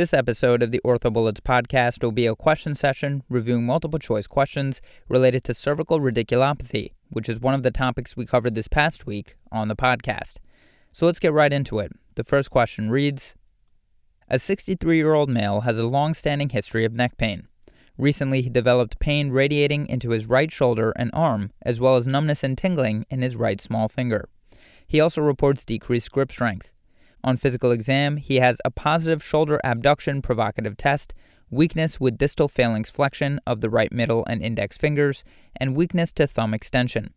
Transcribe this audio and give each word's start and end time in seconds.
This 0.00 0.14
episode 0.14 0.62
of 0.62 0.70
the 0.70 0.80
OrthoBullets 0.82 1.42
podcast 1.42 2.02
will 2.02 2.10
be 2.10 2.24
a 2.24 2.34
question 2.34 2.74
session 2.74 3.22
reviewing 3.28 3.66
multiple 3.66 3.98
choice 3.98 4.26
questions 4.26 4.80
related 5.10 5.44
to 5.44 5.52
cervical 5.52 6.00
radiculopathy, 6.00 6.92
which 7.10 7.28
is 7.28 7.38
one 7.38 7.52
of 7.52 7.62
the 7.62 7.70
topics 7.70 8.16
we 8.16 8.24
covered 8.24 8.54
this 8.54 8.66
past 8.66 9.04
week 9.04 9.36
on 9.52 9.68
the 9.68 9.76
podcast. 9.76 10.36
So 10.90 11.04
let's 11.04 11.18
get 11.18 11.34
right 11.34 11.52
into 11.52 11.80
it. 11.80 11.92
The 12.14 12.24
first 12.24 12.50
question 12.50 12.88
reads 12.88 13.34
A 14.26 14.38
63 14.38 14.96
year 14.96 15.12
old 15.12 15.28
male 15.28 15.60
has 15.60 15.78
a 15.78 15.86
long 15.86 16.14
standing 16.14 16.48
history 16.48 16.86
of 16.86 16.94
neck 16.94 17.18
pain. 17.18 17.46
Recently, 17.98 18.40
he 18.40 18.48
developed 18.48 19.00
pain 19.00 19.28
radiating 19.28 19.86
into 19.86 20.12
his 20.12 20.24
right 20.24 20.50
shoulder 20.50 20.94
and 20.96 21.10
arm, 21.12 21.52
as 21.60 21.78
well 21.78 21.96
as 21.96 22.06
numbness 22.06 22.42
and 22.42 22.56
tingling 22.56 23.04
in 23.10 23.20
his 23.20 23.36
right 23.36 23.60
small 23.60 23.86
finger. 23.86 24.30
He 24.86 24.98
also 24.98 25.20
reports 25.20 25.66
decreased 25.66 26.10
grip 26.10 26.32
strength. 26.32 26.72
On 27.22 27.36
physical 27.36 27.70
exam, 27.70 28.16
he 28.16 28.36
has 28.36 28.60
a 28.64 28.70
positive 28.70 29.22
shoulder 29.22 29.60
abduction 29.62 30.22
provocative 30.22 30.76
test, 30.76 31.12
weakness 31.50 32.00
with 32.00 32.16
distal 32.16 32.48
phalanx 32.48 32.90
flexion 32.90 33.40
of 33.46 33.60
the 33.60 33.70
right 33.70 33.92
middle 33.92 34.24
and 34.26 34.42
index 34.42 34.78
fingers, 34.78 35.24
and 35.56 35.76
weakness 35.76 36.12
to 36.14 36.26
thumb 36.26 36.54
extension. 36.54 37.12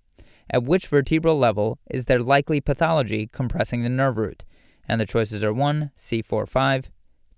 At 0.50 0.64
which 0.64 0.88
vertebral 0.88 1.38
level 1.38 1.80
is 1.90 2.06
there 2.06 2.22
likely 2.22 2.60
pathology 2.60 3.30
compressing 3.32 3.84
the 3.84 3.90
nerve 3.90 4.18
root? 4.18 4.44
And 4.88 5.00
the 5.00 5.06
choices 5.06 5.44
are 5.44 5.54
1. 5.54 5.92
C45, 5.98 6.86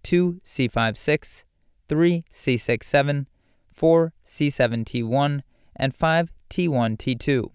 2. 0.03 0.41
C56, 0.43 1.43
3. 1.87 2.25
C67, 2.31 3.25
4. 3.71 4.13
C7T1, 4.25 5.41
and 5.75 5.95
5. 5.95 6.31
T1T2. 6.49 7.51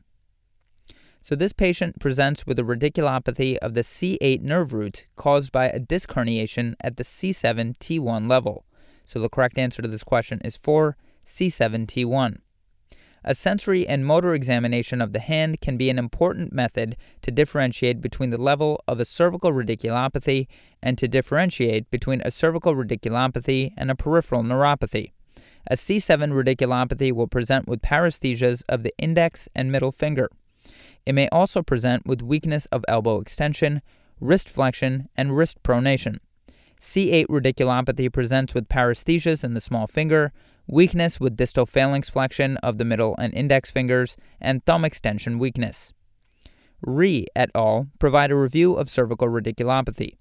So 1.23 1.37
this 1.37 1.53
patient 1.53 2.01
presents 2.01 2.47
with 2.47 2.59
a 2.59 2.63
radiculopathy 2.63 3.59
of 3.59 3.75
the 3.75 3.83
C8 3.83 4.41
nerve 4.41 4.73
root 4.73 5.07
caused 5.17 5.53
by 5.53 5.69
a 5.69 5.79
disc 5.79 6.09
herniation 6.11 6.75
at 6.81 6.97
the 6.97 7.05
C7T1 7.05 8.29
level. 8.29 8.65
So 9.05 9.21
the 9.21 9.29
correct 9.29 9.59
answer 9.59 9.83
to 9.83 9.89
this 9.89 10.03
question 10.03 10.41
is 10.43 10.57
4 10.57 10.97
C7T1. 11.27 12.39
A 13.23 13.35
sensory 13.35 13.87
and 13.87 14.07
motor 14.07 14.33
examination 14.33 15.03
of 15.03 15.13
the 15.13 15.21
hand 15.21 15.61
can 15.61 15.77
be 15.77 15.91
an 15.91 15.99
important 15.99 16.55
method 16.55 16.97
to 17.21 17.31
differentiate 17.31 18.01
between 18.01 18.31
the 18.31 18.39
level 18.39 18.83
of 18.89 18.99
a 18.99 19.05
cervical 19.05 19.53
radiculopathy 19.53 20.47
and 20.83 20.97
to 20.97 21.07
differentiate 21.07 21.91
between 21.91 22.23
a 22.23 22.31
cervical 22.31 22.75
radiculopathy 22.75 23.75
and 23.77 23.91
a 23.91 23.95
peripheral 23.95 24.43
neuropathy. 24.43 25.13
A 25.67 25.77
C7 25.77 26.33
radiculopathy 26.33 27.13
will 27.13 27.29
present 27.29 27.69
with 27.69 27.83
paresthesias 27.83 28.65
of 28.71 28.85
the 28.85 28.95
index 28.97 29.51
and 29.55 29.71
middle 29.71 29.93
finger. 29.93 30.31
It 31.07 31.15
may 31.15 31.29
also 31.29 31.63
present 31.63 32.07
with 32.07 32.23
weakness 32.23 32.67
of 32.67 32.85
elbow 32.89 33.21
extension, 33.21 33.83
wrist 34.21 34.49
flexion, 34.49 35.09
and 35.17 35.37
wrist 35.37 35.63
pronation. 35.63 36.19
C8 36.81 37.27
radiculopathy 37.27 38.13
presents 38.13 38.55
with 38.55 38.69
paresthesias 38.69 39.45
in 39.45 39.55
the 39.55 39.61
small 39.61 39.87
finger, 39.87 40.33
weakness 40.67 41.21
with 41.21 41.37
distal 41.37 41.67
phalanx 41.67 42.09
flexion 42.09 42.57
of 42.59 42.79
the 42.79 42.85
middle 42.85 43.15
and 43.19 43.35
index 43.35 43.71
fingers, 43.71 44.17
and 44.41 44.65
thumb 44.65 44.85
extension 44.85 45.39
weakness. 45.39 45.93
Rhee 46.81 47.27
et 47.37 47.51
al. 47.55 47.89
provide 47.99 48.31
a 48.31 48.37
review 48.37 48.75
of 48.75 48.89
cervical 48.89 49.29
radiculopathy. 49.29 50.17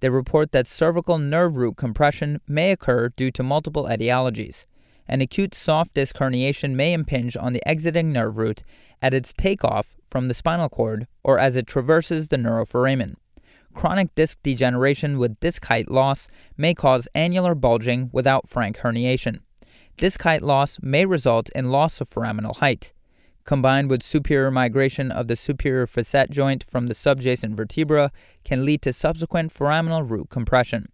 They 0.00 0.08
report 0.08 0.50
that 0.52 0.66
cervical 0.66 1.18
nerve 1.18 1.56
root 1.56 1.76
compression 1.76 2.40
may 2.48 2.72
occur 2.72 3.10
due 3.10 3.30
to 3.32 3.42
multiple 3.42 3.84
etiologies. 3.84 4.66
An 5.10 5.20
acute 5.20 5.56
soft 5.56 5.94
disc 5.94 6.16
herniation 6.18 6.74
may 6.76 6.92
impinge 6.92 7.36
on 7.36 7.52
the 7.52 7.68
exiting 7.68 8.12
nerve 8.12 8.36
root 8.36 8.62
at 9.02 9.12
its 9.12 9.32
takeoff 9.32 9.96
from 10.08 10.28
the 10.28 10.34
spinal 10.34 10.68
cord 10.68 11.08
or 11.24 11.36
as 11.36 11.56
it 11.56 11.66
traverses 11.66 12.28
the 12.28 12.36
neuroforamen. 12.36 13.16
Chronic 13.74 14.14
disc 14.14 14.38
degeneration 14.44 15.18
with 15.18 15.40
disc 15.40 15.64
height 15.64 15.90
loss 15.90 16.28
may 16.56 16.74
cause 16.74 17.08
annular 17.12 17.56
bulging 17.56 18.08
without 18.12 18.48
frank 18.48 18.78
herniation. 18.78 19.40
Disc 19.96 20.22
height 20.22 20.42
loss 20.42 20.78
may 20.80 21.04
result 21.04 21.50
in 21.56 21.72
loss 21.72 22.00
of 22.00 22.08
foraminal 22.08 22.58
height. 22.58 22.92
Combined 23.44 23.90
with 23.90 24.04
superior 24.04 24.52
migration 24.52 25.10
of 25.10 25.26
the 25.26 25.34
superior 25.34 25.88
facet 25.88 26.30
joint 26.30 26.64
from 26.68 26.86
the 26.86 26.94
subjacent 26.94 27.56
vertebra, 27.56 28.12
can 28.44 28.64
lead 28.64 28.80
to 28.82 28.92
subsequent 28.92 29.52
foraminal 29.52 30.08
root 30.08 30.30
compression. 30.30 30.86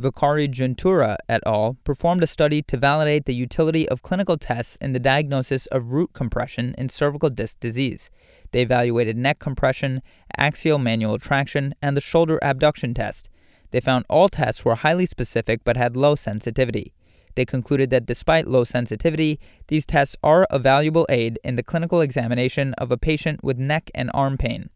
Viikari-Juntura 0.00 1.16
et 1.28 1.42
al. 1.44 1.76
performed 1.82 2.22
a 2.22 2.26
study 2.26 2.62
to 2.62 2.76
validate 2.76 3.24
the 3.24 3.34
utility 3.34 3.88
of 3.88 4.02
clinical 4.02 4.36
tests 4.36 4.78
in 4.80 4.92
the 4.92 5.00
diagnosis 5.00 5.66
of 5.66 5.90
root 5.90 6.12
compression 6.12 6.74
in 6.78 6.88
cervical 6.88 7.30
disc 7.30 7.58
disease. 7.58 8.08
They 8.52 8.62
evaluated 8.62 9.16
neck 9.16 9.40
compression, 9.40 10.02
axial 10.36 10.78
manual 10.78 11.18
traction, 11.18 11.74
and 11.82 11.96
the 11.96 12.00
shoulder 12.00 12.38
abduction 12.42 12.94
test. 12.94 13.28
They 13.72 13.80
found 13.80 14.04
all 14.08 14.28
tests 14.28 14.64
were 14.64 14.76
highly 14.76 15.06
specific 15.06 15.62
but 15.64 15.76
had 15.76 15.96
low 15.96 16.14
sensitivity. 16.14 16.94
They 17.34 17.44
concluded 17.44 17.90
that 17.90 18.06
despite 18.06 18.46
low 18.46 18.64
sensitivity, 18.64 19.38
these 19.66 19.84
tests 19.86 20.16
are 20.22 20.46
a 20.50 20.58
valuable 20.58 21.06
aid 21.08 21.38
in 21.42 21.56
the 21.56 21.62
clinical 21.62 22.00
examination 22.00 22.74
of 22.74 22.90
a 22.90 22.96
patient 22.96 23.42
with 23.42 23.58
neck 23.58 23.90
and 23.94 24.10
arm 24.14 24.38
pain. 24.38 24.70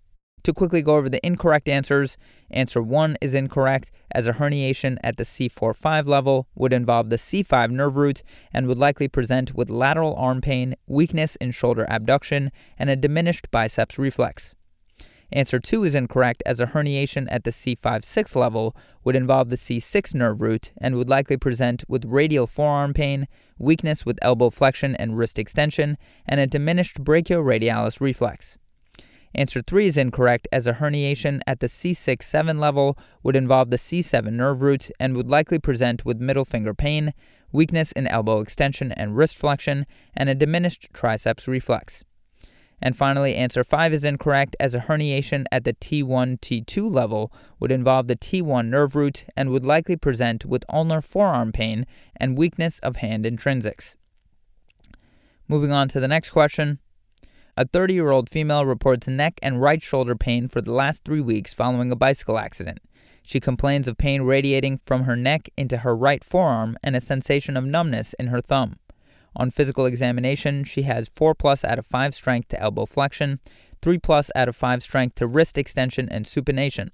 To 0.45 0.53
quickly 0.53 0.83
go 0.83 0.97
over 0.97 1.09
the 1.09 1.25
incorrect 1.25 1.69
answers, 1.69 2.19
answer 2.51 2.83
1 2.83 3.17
is 3.21 3.33
incorrect, 3.33 3.93
as 4.11 4.27
a 4.27 4.33
herniation 4.33 4.99
at 5.05 5.17
the 5.17 5.23
C4-5 5.23 6.09
level 6.09 6.49
would 6.57 6.73
involve 6.73 7.11
the 7.11 7.17
C5 7.17 7.71
nerve 7.71 7.97
root 7.97 8.23
and 8.53 8.67
would 8.67 8.79
likely 8.79 9.07
present 9.07 9.55
with 9.55 9.71
lateral 9.71 10.17
arm 10.17 10.41
pain, 10.41 10.75
weakness 10.89 11.37
in 11.37 11.53
shoulder 11.53 11.87
abduction, 11.89 12.51
and 12.77 12.91
a 12.91 12.97
diminished 12.97 13.51
biceps 13.53 13.99
reflex. 13.99 14.57
Answer 15.31 15.61
2 15.61 15.85
is 15.85 15.95
incorrect, 15.95 16.43
as 16.45 16.59
a 16.59 16.67
herniation 16.67 17.27
at 17.31 17.45
the 17.45 17.51
C5-6 17.51 18.35
level 18.35 18.77
would 19.05 19.17
involve 19.17 19.49
the 19.49 19.57
C6 19.57 20.13
nerve 20.13 20.41
root 20.41 20.73
and 20.77 20.97
would 20.97 21.09
likely 21.09 21.37
present 21.37 21.85
with 21.89 22.05
radial 22.05 22.49
forearm 22.49 22.93
pain, 22.93 23.29
weakness 23.59 24.05
with 24.05 24.19
elbow 24.21 24.51
flexion 24.51 24.97
and 24.97 25.17
wrist 25.17 25.39
extension, 25.39 25.97
and 26.27 26.41
a 26.41 26.49
diminished 26.49 27.03
brachioradialis 27.03 28.01
reflex. 28.01 28.59
Answer 29.35 29.63
3 29.63 29.87
is 29.87 29.97
incorrect, 29.97 30.47
as 30.53 30.67
a 30.67 30.75
herniation 30.75 31.41
at 31.47 31.61
the 31.61 31.67
C6 31.67 32.23
7 32.23 32.59
level 32.59 32.99
would 33.23 33.35
involve 33.35 33.71
the 33.71 33.79
C7 33.79 34.31
nerve 34.31 34.61
root 34.61 34.91
and 35.01 35.17
would 35.17 35.29
likely 35.29 35.59
present 35.59 36.05
with 36.05 36.21
middle 36.21 36.45
finger 36.45 36.75
pain, 36.75 37.15
weakness 37.51 37.93
in 37.93 38.07
elbow 38.07 38.41
extension 38.41 38.93
and 38.93 39.17
wrist 39.17 39.37
flexion, 39.37 39.87
and 40.15 40.29
a 40.29 40.35
diminished 40.35 40.89
triceps 40.93 41.49
reflex. 41.49 42.05
And 42.83 42.97
finally, 42.97 43.35
answer 43.35 43.65
5 43.65 43.95
is 43.95 44.05
incorrect, 44.05 44.55
as 44.61 44.75
a 44.75 44.81
herniation 44.81 45.47
at 45.51 45.65
the 45.65 45.73
T1 45.73 46.41
T2 46.41 46.93
level 46.93 47.33
would 47.59 47.73
involve 47.73 48.09
the 48.09 48.17
T1 48.17 48.67
nerve 48.67 48.95
root 48.95 49.25
and 49.35 49.51
would 49.51 49.65
likely 49.65 49.97
present 49.97 50.45
with 50.45 50.65
ulnar 50.69 51.01
forearm 51.01 51.53
pain 51.53 51.87
and 52.17 52.37
weakness 52.37 52.81
of 52.81 52.97
hand 52.97 53.25
intrinsics. 53.25 53.97
Moving 55.49 55.73
on 55.73 55.89
to 55.89 56.01
the 56.01 56.09
next 56.09 56.31
question. 56.31 56.81
A 57.55 57.67
30 57.67 57.93
year 57.93 58.11
old 58.11 58.31
female 58.31 58.65
reports 58.65 59.07
neck 59.07 59.39
and 59.43 59.61
right 59.61 59.83
shoulder 59.83 60.17
pain 60.17 60.49
for 60.49 60.63
the 60.63 60.73
last 60.73 61.05
three 61.05 61.21
weeks 61.21 61.53
following 61.53 61.93
a 61.93 61.97
bicycle 61.97 62.39
accident. 62.39 62.79
She 63.23 63.41
complains 63.41 63.87
of 63.87 63.99
pain 63.99 64.23
radiating 64.23 64.79
from 64.79 65.05
her 65.05 65.17
neck 65.17 65.51
into 65.55 65.77
her 65.79 65.95
right 65.95 66.25
forearm 66.25 66.79
and 66.83 66.97
a 66.97 67.01
sensation 67.01 67.59
of 67.59 67.67
numbness 67.67 68.15
in 68.15 68.29
her 68.29 68.41
thumb. 68.41 68.77
On 69.37 69.51
physical 69.51 69.85
examination, 69.85 70.65
she 70.65 70.83
has 70.83 71.11
4 71.15 71.35
plus 71.35 71.63
out 71.63 71.79
of 71.79 71.85
5 71.85 72.15
strength 72.15 72.49
to 72.49 72.61
elbow 72.61 72.87
flexion, 72.87 73.39
3 73.83 73.99
plus 73.99 74.31
out 74.35 74.49
of 74.49 74.57
5 74.57 74.83
strength 74.83 75.17
to 75.17 75.27
wrist 75.27 75.59
extension 75.59 76.09
and 76.09 76.25
supination. 76.25 76.89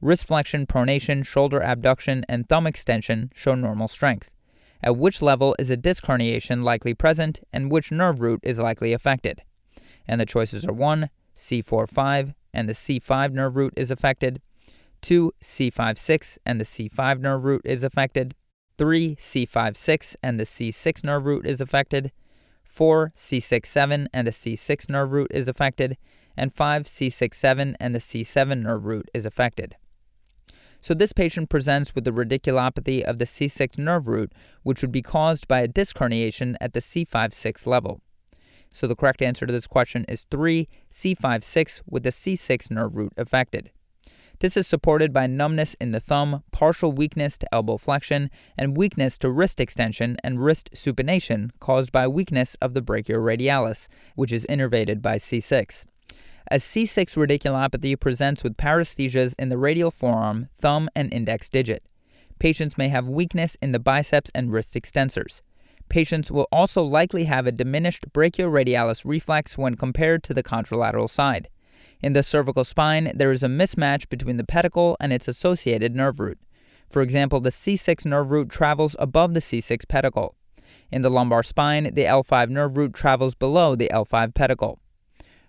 Wrist 0.00 0.24
flexion, 0.24 0.66
pronation, 0.66 1.26
shoulder 1.26 1.60
abduction, 1.60 2.24
and 2.26 2.48
thumb 2.48 2.66
extension 2.66 3.30
show 3.34 3.54
normal 3.54 3.86
strength. 3.86 4.30
At 4.82 4.96
which 4.96 5.20
level 5.20 5.54
is 5.58 5.68
a 5.68 5.76
disc 5.76 6.04
herniation 6.04 6.64
likely 6.64 6.94
present, 6.94 7.40
and 7.52 7.70
which 7.70 7.92
nerve 7.92 8.20
root 8.20 8.40
is 8.42 8.58
likely 8.58 8.94
affected? 8.94 9.42
And 10.10 10.20
the 10.20 10.26
choices 10.26 10.66
are 10.66 10.72
1, 10.72 11.08
C4-5, 11.36 12.34
and 12.52 12.68
the 12.68 12.72
C5 12.72 13.32
nerve 13.32 13.54
root 13.54 13.72
is 13.76 13.92
affected, 13.92 14.42
2, 15.02 15.32
C5-6, 15.40 16.36
and 16.44 16.60
the 16.60 16.64
C5 16.64 17.20
nerve 17.20 17.44
root 17.44 17.62
is 17.64 17.84
affected, 17.84 18.34
3, 18.76 19.14
C5-6, 19.14 20.16
and 20.20 20.40
the 20.40 20.44
C6 20.44 21.04
nerve 21.04 21.26
root 21.26 21.46
is 21.46 21.60
affected, 21.60 22.10
4, 22.64 23.12
C6-7, 23.16 24.08
and 24.12 24.26
the 24.26 24.32
C6 24.32 24.88
nerve 24.88 25.12
root 25.12 25.30
is 25.30 25.46
affected, 25.46 25.96
and 26.36 26.52
5, 26.52 26.84
C6-7, 26.86 27.76
and 27.78 27.94
the 27.94 28.00
C7 28.00 28.62
nerve 28.62 28.84
root 28.86 29.08
is 29.14 29.24
affected. 29.24 29.76
So 30.80 30.92
this 30.92 31.12
patient 31.12 31.50
presents 31.50 31.94
with 31.94 32.02
the 32.02 32.10
radiculopathy 32.10 33.02
of 33.04 33.18
the 33.18 33.26
C6 33.26 33.78
nerve 33.78 34.08
root, 34.08 34.32
which 34.64 34.82
would 34.82 34.90
be 34.90 35.02
caused 35.02 35.46
by 35.46 35.60
a 35.60 35.68
disc 35.68 35.96
herniation 35.98 36.56
at 36.60 36.72
the 36.72 36.80
C5-6 36.80 37.64
level. 37.64 38.00
So 38.72 38.86
the 38.86 38.96
correct 38.96 39.22
answer 39.22 39.46
to 39.46 39.52
this 39.52 39.66
question 39.66 40.04
is 40.08 40.26
3, 40.30 40.68
C5-6 40.92 41.82
with 41.86 42.02
the 42.02 42.10
C6 42.10 42.70
nerve 42.70 42.96
root 42.96 43.12
affected. 43.16 43.70
This 44.40 44.56
is 44.56 44.66
supported 44.66 45.12
by 45.12 45.26
numbness 45.26 45.74
in 45.74 45.92
the 45.92 46.00
thumb, 46.00 46.44
partial 46.50 46.92
weakness 46.92 47.36
to 47.38 47.54
elbow 47.54 47.76
flexion, 47.76 48.30
and 48.56 48.74
weakness 48.74 49.18
to 49.18 49.30
wrist 49.30 49.60
extension 49.60 50.16
and 50.24 50.42
wrist 50.42 50.70
supination 50.72 51.50
caused 51.60 51.92
by 51.92 52.08
weakness 52.08 52.56
of 52.62 52.72
the 52.72 52.80
brachioradialis, 52.80 53.88
which 54.14 54.32
is 54.32 54.46
innervated 54.48 55.02
by 55.02 55.16
C6. 55.16 55.84
A 56.50 56.56
C6 56.56 57.16
radiculopathy 57.16 58.00
presents 58.00 58.42
with 58.42 58.56
paresthesias 58.56 59.34
in 59.38 59.50
the 59.50 59.58
radial 59.58 59.90
forearm, 59.90 60.48
thumb, 60.58 60.88
and 60.96 61.12
index 61.12 61.50
digit. 61.50 61.84
Patients 62.38 62.78
may 62.78 62.88
have 62.88 63.06
weakness 63.06 63.58
in 63.60 63.72
the 63.72 63.78
biceps 63.78 64.30
and 64.34 64.50
wrist 64.50 64.72
extensors. 64.72 65.42
Patients 65.90 66.30
will 66.30 66.46
also 66.52 66.84
likely 66.84 67.24
have 67.24 67.48
a 67.48 67.52
diminished 67.52 68.12
brachioradialis 68.12 69.04
reflex 69.04 69.58
when 69.58 69.74
compared 69.74 70.22
to 70.22 70.32
the 70.32 70.42
contralateral 70.42 71.10
side. 71.10 71.48
In 72.00 72.12
the 72.12 72.22
cervical 72.22 72.62
spine, 72.62 73.10
there 73.12 73.32
is 73.32 73.42
a 73.42 73.48
mismatch 73.48 74.08
between 74.08 74.36
the 74.36 74.44
pedicle 74.44 74.96
and 75.00 75.12
its 75.12 75.26
associated 75.26 75.96
nerve 75.96 76.20
root. 76.20 76.38
For 76.88 77.02
example, 77.02 77.40
the 77.40 77.50
C6 77.50 78.06
nerve 78.06 78.30
root 78.30 78.48
travels 78.48 78.94
above 79.00 79.34
the 79.34 79.40
C6 79.40 79.86
pedicle. 79.88 80.36
In 80.92 81.02
the 81.02 81.10
lumbar 81.10 81.42
spine, 81.42 81.92
the 81.92 82.04
L5 82.04 82.50
nerve 82.50 82.76
root 82.76 82.94
travels 82.94 83.34
below 83.34 83.74
the 83.74 83.90
L5 83.92 84.32
pedicle. 84.32 84.78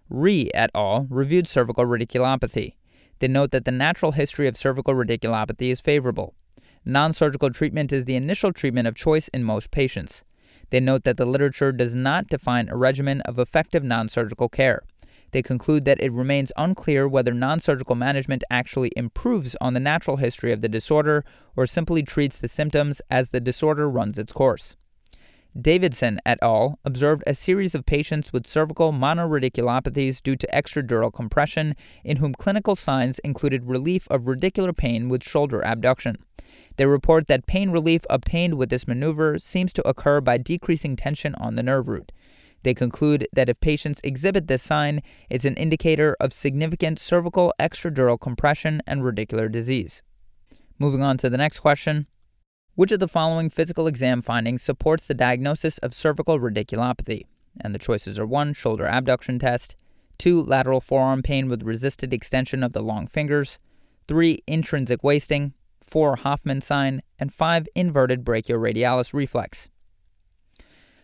Rhee 0.09 0.49
et 0.55 0.71
al. 0.73 1.05
reviewed 1.11 1.47
cervical 1.47 1.85
radiculopathy. 1.85 2.73
They 3.19 3.27
note 3.27 3.51
that 3.51 3.65
the 3.65 3.71
natural 3.71 4.13
history 4.13 4.47
of 4.47 4.57
cervical 4.57 4.95
radiculopathy 4.95 5.71
is 5.71 5.79
favorable. 5.79 6.33
Non 6.83 7.13
surgical 7.13 7.51
treatment 7.51 7.93
is 7.93 8.05
the 8.05 8.15
initial 8.15 8.51
treatment 8.51 8.87
of 8.87 8.95
choice 8.95 9.27
in 9.27 9.43
most 9.43 9.69
patients. 9.69 10.23
They 10.71 10.79
note 10.79 11.03
that 11.03 11.17
the 11.17 11.25
literature 11.25 11.71
does 11.71 11.93
not 11.93 12.27
define 12.27 12.67
a 12.69 12.75
regimen 12.75 13.21
of 13.21 13.37
effective 13.37 13.83
non 13.83 14.09
surgical 14.09 14.49
care. 14.49 14.81
They 15.31 15.41
conclude 15.41 15.85
that 15.85 16.01
it 16.01 16.11
remains 16.11 16.51
unclear 16.57 17.07
whether 17.07 17.33
non 17.33 17.59
surgical 17.59 17.95
management 17.95 18.43
actually 18.49 18.91
improves 18.95 19.55
on 19.61 19.73
the 19.73 19.79
natural 19.79 20.17
history 20.17 20.51
of 20.51 20.61
the 20.61 20.69
disorder 20.69 21.23
or 21.55 21.67
simply 21.67 22.03
treats 22.03 22.37
the 22.37 22.47
symptoms 22.47 23.01
as 23.09 23.29
the 23.29 23.39
disorder 23.39 23.89
runs 23.89 24.17
its 24.17 24.33
course. 24.33 24.75
Davidson 25.59 26.21
et 26.25 26.39
al. 26.41 26.79
observed 26.85 27.23
a 27.27 27.35
series 27.35 27.75
of 27.75 27.85
patients 27.85 28.31
with 28.31 28.47
cervical 28.47 28.93
monoradiculopathies 28.93 30.23
due 30.23 30.37
to 30.37 30.47
extradural 30.53 31.13
compression, 31.13 31.75
in 32.05 32.17
whom 32.17 32.33
clinical 32.33 32.75
signs 32.75 33.19
included 33.19 33.65
relief 33.65 34.07
of 34.09 34.23
radicular 34.23 34.75
pain 34.75 35.09
with 35.09 35.23
shoulder 35.23 35.61
abduction. 35.65 36.17
They 36.77 36.85
report 36.85 37.27
that 37.27 37.47
pain 37.47 37.69
relief 37.69 38.03
obtained 38.09 38.53
with 38.53 38.69
this 38.69 38.87
maneuver 38.87 39.37
seems 39.39 39.73
to 39.73 39.87
occur 39.87 40.21
by 40.21 40.37
decreasing 40.37 40.95
tension 40.95 41.35
on 41.35 41.55
the 41.55 41.63
nerve 41.63 41.89
root. 41.89 42.13
They 42.63 42.73
conclude 42.73 43.27
that 43.33 43.49
if 43.49 43.59
patients 43.59 43.99
exhibit 44.03 44.47
this 44.47 44.63
sign, 44.63 45.01
it's 45.29 45.45
an 45.45 45.55
indicator 45.55 46.15
of 46.19 46.31
significant 46.31 46.99
cervical 46.99 47.53
extradural 47.59 48.19
compression 48.19 48.81
and 48.87 49.01
radicular 49.01 49.51
disease. 49.51 50.03
Moving 50.79 51.01
on 51.01 51.17
to 51.17 51.29
the 51.29 51.37
next 51.37 51.59
question. 51.59 52.07
Which 52.75 52.93
of 52.93 53.01
the 53.01 53.07
following 53.07 53.49
physical 53.49 53.85
exam 53.85 54.21
findings 54.21 54.61
supports 54.61 55.05
the 55.05 55.13
diagnosis 55.13 55.77
of 55.79 55.93
cervical 55.93 56.39
radiculopathy? 56.39 57.25
And 57.59 57.75
the 57.75 57.79
choices 57.79 58.17
are 58.17 58.25
1. 58.25 58.53
Shoulder 58.53 58.87
abduction 58.87 59.39
test, 59.39 59.75
2. 60.19 60.41
Lateral 60.41 60.79
forearm 60.79 61.21
pain 61.21 61.49
with 61.49 61.63
resisted 61.63 62.13
extension 62.13 62.63
of 62.63 62.71
the 62.71 62.81
long 62.81 63.07
fingers, 63.07 63.59
3. 64.07 64.41
Intrinsic 64.47 65.03
wasting, 65.03 65.53
4. 65.81 66.15
Hoffman 66.17 66.61
sign, 66.61 67.01
and 67.19 67.33
5. 67.33 67.67
Inverted 67.75 68.23
brachioradialis 68.23 69.13
reflex. 69.13 69.67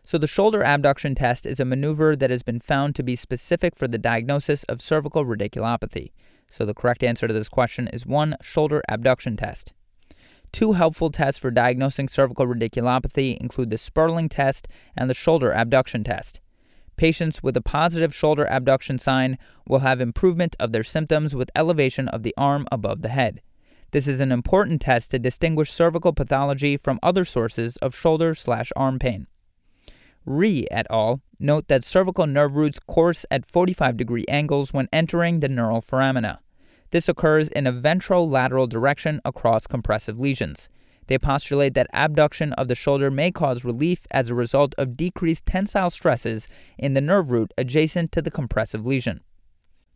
So, 0.06 0.18
the 0.18 0.26
shoulder 0.26 0.64
abduction 0.64 1.16
test 1.16 1.46
is 1.46 1.60
a 1.60 1.66
maneuver 1.66 2.16
that 2.16 2.30
has 2.30 2.44
been 2.44 2.62
found 2.62 2.96
to 2.96 3.04
be 3.04 3.18
specific 3.18 3.76
for 3.76 3.90
the 3.90 3.98
diagnosis 3.98 4.64
of 4.64 4.82
cervical 4.82 5.26
radiculopathy. 5.26 6.12
So, 6.50 6.64
the 6.64 6.74
correct 6.74 7.04
answer 7.04 7.28
to 7.28 7.34
this 7.34 7.50
question 7.50 7.90
is 7.90 8.06
1. 8.06 8.38
Shoulder 8.42 8.82
abduction 8.88 9.36
test. 9.36 9.74
Two 10.52 10.74
helpful 10.74 11.12
tests 11.12 11.40
for 11.40 11.52
diagnosing 11.52 12.08
cervical 12.08 12.48
radiculopathy 12.48 13.38
include 13.38 13.70
the 13.70 13.78
Spurling 13.78 14.30
test 14.30 14.68
and 14.96 15.10
the 15.10 15.14
shoulder 15.14 15.52
abduction 15.52 16.04
test. 16.04 16.40
Patients 16.96 17.44
with 17.44 17.56
a 17.56 17.62
positive 17.62 18.14
shoulder 18.16 18.46
abduction 18.46 18.98
sign 18.98 19.38
will 19.68 19.80
have 19.80 20.02
improvement 20.02 20.56
of 20.60 20.72
their 20.72 20.84
symptoms 20.84 21.36
with 21.36 21.52
elevation 21.56 22.08
of 22.08 22.24
the 22.24 22.34
arm 22.38 22.68
above 22.72 23.04
the 23.04 23.10
head. 23.10 23.42
This 23.92 24.08
is 24.08 24.20
an 24.20 24.32
important 24.32 24.82
test 24.82 25.12
to 25.12 25.20
distinguish 25.20 25.72
cervical 25.72 26.12
pathology 26.12 26.76
from 26.76 27.00
other 27.04 27.24
sources 27.24 27.78
of 27.78 27.96
shoulder 27.96 28.34
slash 28.34 28.72
arm 28.76 29.00
pain. 29.00 29.28
Rhee 30.26 30.68
et 30.70 30.88
al. 30.90 31.22
note 31.40 31.68
that 31.70 31.86
cervical 31.86 32.28
nerve 32.28 32.56
roots 32.56 32.80
course 32.80 33.26
at 33.32 33.46
45 33.46 33.96
degree 33.96 34.26
angles 34.28 34.74
when 34.74 34.90
entering 34.92 35.40
the 35.40 35.48
neural 35.48 35.82
foramina. 35.82 36.40
This 36.92 37.10
occurs 37.10 37.50
in 37.50 37.68
a 37.68 37.74
ventrolateral 37.74 38.70
direction 38.70 39.20
across 39.26 39.68
compressive 39.68 40.20
lesions. 40.20 40.70
They 41.08 41.18
postulate 41.18 41.74
that 41.74 41.90
abduction 41.94 42.54
of 42.54 42.68
the 42.68 42.76
shoulder 42.76 43.10
may 43.10 43.32
cause 43.32 43.66
relief 43.66 44.08
as 44.12 44.30
a 44.30 44.36
result 44.36 44.76
of 44.78 44.98
decreased 44.98 45.46
tensile 45.46 45.90
stresses 45.90 46.48
in 46.78 46.94
the 46.94 47.02
nerve 47.02 47.32
root 47.32 47.54
adjacent 47.58 48.12
to 48.14 48.22
the 48.22 48.32
compressive 48.32 48.86
lesion. 48.86 49.22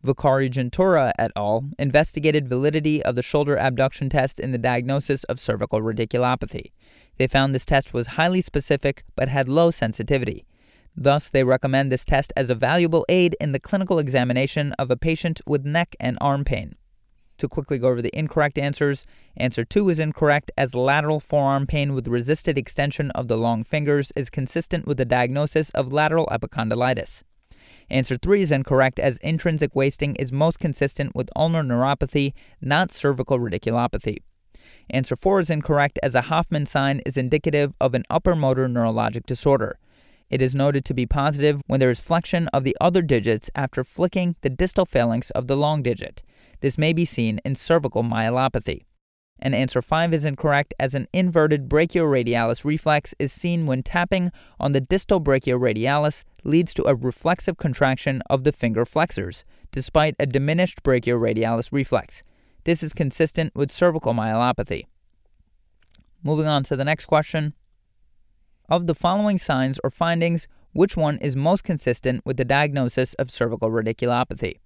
Viikari-Juntura 0.04 1.12
et 1.18 1.30
al. 1.36 1.70
investigated 1.78 2.48
validity 2.48 3.02
of 3.04 3.14
the 3.14 3.22
shoulder 3.22 3.56
abduction 3.56 4.08
test 4.08 4.40
in 4.40 4.50
the 4.50 4.58
diagnosis 4.58 5.22
of 5.24 5.38
cervical 5.38 5.80
radiculopathy. 5.80 6.72
They 7.18 7.26
found 7.26 7.54
this 7.54 7.66
test 7.66 7.94
was 7.94 8.08
highly 8.08 8.40
specific 8.40 9.04
but 9.14 9.28
had 9.28 9.48
low 9.48 9.70
sensitivity. 9.70 10.44
Thus, 10.96 11.30
they 11.30 11.44
recommend 11.44 11.92
this 11.92 12.04
test 12.04 12.32
as 12.36 12.50
a 12.50 12.54
valuable 12.54 13.06
aid 13.08 13.36
in 13.40 13.52
the 13.52 13.60
clinical 13.60 13.98
examination 13.98 14.72
of 14.72 14.90
a 14.90 14.96
patient 14.96 15.40
with 15.46 15.64
neck 15.64 15.94
and 16.00 16.18
arm 16.20 16.44
pain. 16.44 16.74
To 17.42 17.48
quickly 17.48 17.78
go 17.78 17.88
over 17.88 18.00
the 18.00 18.16
incorrect 18.16 18.56
answers, 18.56 19.04
answer 19.36 19.64
2 19.64 19.88
is 19.88 19.98
incorrect 19.98 20.52
as 20.56 20.76
lateral 20.76 21.18
forearm 21.18 21.66
pain 21.66 21.92
with 21.92 22.06
resisted 22.06 22.56
extension 22.56 23.10
of 23.16 23.26
the 23.26 23.36
long 23.36 23.64
fingers 23.64 24.12
is 24.14 24.30
consistent 24.30 24.86
with 24.86 24.96
the 24.96 25.04
diagnosis 25.04 25.70
of 25.70 25.92
lateral 25.92 26.28
epicondylitis. 26.30 27.24
Answer 27.90 28.16
3 28.16 28.42
is 28.42 28.52
incorrect 28.52 29.00
as 29.00 29.16
intrinsic 29.18 29.74
wasting 29.74 30.14
is 30.14 30.30
most 30.30 30.60
consistent 30.60 31.16
with 31.16 31.30
ulnar 31.34 31.64
neuropathy, 31.64 32.32
not 32.60 32.92
cervical 32.92 33.40
radiculopathy. 33.40 34.18
Answer 34.88 35.16
4 35.16 35.40
is 35.40 35.50
incorrect 35.50 35.98
as 36.00 36.14
a 36.14 36.28
Hoffman 36.30 36.66
sign 36.66 37.00
is 37.04 37.16
indicative 37.16 37.74
of 37.80 37.92
an 37.94 38.04
upper 38.08 38.36
motor 38.36 38.68
neurologic 38.68 39.26
disorder. 39.26 39.80
It 40.30 40.40
is 40.40 40.54
noted 40.54 40.84
to 40.84 40.94
be 40.94 41.06
positive 41.06 41.60
when 41.66 41.80
there 41.80 41.90
is 41.90 42.00
flexion 42.00 42.46
of 42.52 42.62
the 42.62 42.76
other 42.80 43.02
digits 43.02 43.50
after 43.56 43.82
flicking 43.82 44.36
the 44.42 44.48
distal 44.48 44.86
phalanx 44.86 45.30
of 45.30 45.48
the 45.48 45.56
long 45.56 45.82
digit. 45.82 46.22
This 46.62 46.78
may 46.78 46.92
be 46.92 47.04
seen 47.04 47.40
in 47.44 47.56
cervical 47.56 48.04
myelopathy. 48.04 48.84
And 49.40 49.52
answer 49.52 49.82
5 49.82 50.14
is 50.14 50.24
incorrect 50.24 50.72
as 50.78 50.94
an 50.94 51.08
inverted 51.12 51.68
brachioradialis 51.68 52.64
reflex 52.64 53.16
is 53.18 53.32
seen 53.32 53.66
when 53.66 53.82
tapping 53.82 54.30
on 54.60 54.70
the 54.70 54.80
distal 54.80 55.20
brachioradialis 55.20 56.22
leads 56.44 56.72
to 56.74 56.84
a 56.84 56.94
reflexive 56.94 57.56
contraction 57.56 58.22
of 58.30 58.44
the 58.44 58.52
finger 58.52 58.84
flexors, 58.84 59.44
despite 59.72 60.14
a 60.20 60.26
diminished 60.26 60.84
brachioradialis 60.84 61.72
reflex. 61.72 62.22
This 62.62 62.84
is 62.84 62.92
consistent 62.92 63.52
with 63.56 63.72
cervical 63.72 64.14
myelopathy. 64.14 64.86
Moving 66.22 66.46
on 66.46 66.62
to 66.64 66.76
the 66.76 66.84
next 66.84 67.06
question. 67.06 67.54
Of 68.68 68.86
the 68.86 68.94
following 68.94 69.38
signs 69.38 69.80
or 69.82 69.90
findings, 69.90 70.46
which 70.72 70.96
one 70.96 71.18
is 71.18 71.34
most 71.34 71.64
consistent 71.64 72.24
with 72.24 72.36
the 72.36 72.44
diagnosis 72.44 73.14
of 73.14 73.32
cervical 73.32 73.70
radiculopathy? 73.70 74.60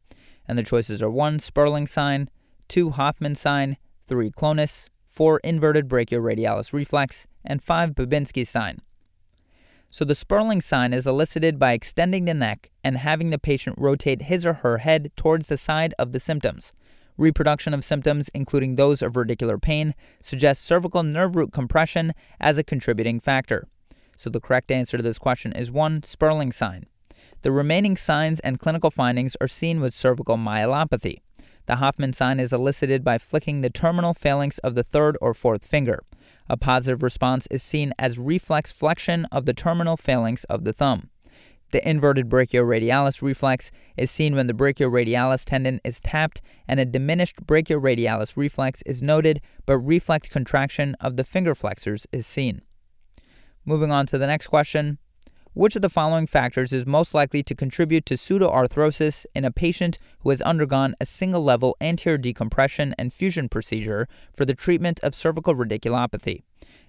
And 0.49 0.59
the 0.59 0.63
choices 0.63 1.03
are 1.03 1.11
1. 1.11 1.39
Spurling 1.39 1.87
sign, 1.87 2.31
2. 2.69 2.91
Hoffman 2.91 3.35
sign, 3.35 3.77
3. 4.09 4.31
Clonus, 4.31 4.89
4. 5.09 5.41
Inverted 5.45 5.89
brachioradialis 5.89 6.73
reflex, 6.73 7.27
and 7.45 7.63
5. 7.63 7.91
Babinski 7.91 8.47
sign. 8.47 8.81
So 9.91 10.05
the 10.05 10.15
Spurling 10.15 10.61
sign 10.61 10.93
is 10.93 11.07
elicited 11.07 11.59
by 11.59 11.73
extending 11.73 12.25
the 12.25 12.35
neck 12.35 12.71
and 12.85 12.99
having 12.99 13.31
the 13.31 13.39
patient 13.39 13.77
rotate 13.79 14.23
his 14.23 14.45
or 14.45 14.55
her 14.55 14.79
head 14.79 15.11
towards 15.17 15.47
the 15.47 15.57
side 15.57 15.95
of 15.99 16.13
the 16.13 16.21
symptoms. 16.21 16.73
Reproduction 17.17 17.73
of 17.73 17.83
symptoms, 17.85 18.29
including 18.35 18.75
those 18.75 19.01
of 19.01 19.15
radicular 19.15 19.61
pain, 19.61 19.95
suggests 20.21 20.65
cervical 20.65 21.03
nerve 21.03 21.35
root 21.35 21.51
compression 21.53 22.13
as 22.39 22.59
a 22.59 22.65
contributing 22.65 23.21
factor. 23.21 23.69
So 24.19 24.29
the 24.29 24.41
correct 24.41 24.71
answer 24.71 24.97
to 24.97 25.03
this 25.03 25.19
question 25.19 25.53
is 25.53 25.71
1. 25.71 26.03
Spurling 26.03 26.53
sign. 26.53 26.87
The 27.47 27.53
remaining 27.53 27.97
signs 27.97 28.41
and 28.41 28.59
clinical 28.59 28.91
findings 28.91 29.37
are 29.41 29.47
seen 29.47 29.81
with 29.81 29.95
cervical 29.95 30.37
myelopathy. 30.37 31.21
The 31.67 31.77
Hoffman 31.77 32.13
sign 32.13 32.41
is 32.41 32.53
elicited 32.53 33.05
by 33.05 33.19
flicking 33.19 33.61
the 33.61 33.71
terminal 33.71 34.15
phalanx 34.15 34.59
of 34.65 34.75
the 34.75 34.83
third 34.83 35.17
or 35.21 35.33
fourth 35.33 35.65
finger. 35.65 36.03
A 36.49 36.57
positive 36.57 37.05
response 37.05 37.47
is 37.49 37.63
seen 37.63 37.93
as 38.01 38.19
reflex 38.19 38.73
flexion 38.73 39.27
of 39.27 39.47
the 39.47 39.55
terminal 39.55 39.97
phalanx 39.97 40.43
of 40.51 40.65
the 40.65 40.73
thumb. 40.73 41.09
The 41.71 41.89
inverted 41.89 42.29
brachioradialis 42.29 43.23
reflex 43.23 43.71
is 43.97 44.11
seen 44.11 44.35
when 44.35 44.49
the 44.49 44.53
brachioradialis 44.53 45.45
tendon 45.45 45.81
is 45.85 46.01
tapped 46.01 46.41
and 46.67 46.81
a 46.81 46.85
diminished 46.85 47.47
brachioradialis 47.47 48.37
reflex 48.37 48.83
is 48.87 49.03
noted, 49.03 49.41
but 49.67 49.79
reflex 49.79 50.27
contraction 50.27 50.97
of 51.01 51.17
the 51.17 51.23
finger 51.23 51.55
flexors 51.55 52.09
is 52.11 52.27
seen. 52.27 52.63
Moving 53.65 53.93
on 53.93 54.07
to 54.07 54.19
the 54.19 54.27
next 54.27 54.49
question. 54.49 54.99
Which 55.57 55.75
of 55.75 55.81
the 55.81 55.89
following 55.89 56.27
factors 56.27 56.71
is 56.71 56.85
most 56.85 57.15
likely 57.15 57.43
to 57.45 57.55
contribute 57.55 58.05
to 58.05 58.17
pseudoarthrosis 58.17 59.25
in 59.35 59.47
a 59.47 59.51
patient 59.51 59.99
who 60.19 60.29
has 60.29 60.43
undergone 60.43 60.95
a 61.01 61.07
single 61.07 61.43
level 61.43 61.79
anterior 61.81 62.19
decompression 62.19 62.95
and 62.99 63.11
fusion 63.11 63.49
procedure 63.49 64.07
for 64.35 64.45
the 64.45 64.53
treatment 64.53 65.01
of 65.01 65.15
cervical 65.15 65.55
radiculopathy? 65.55 66.43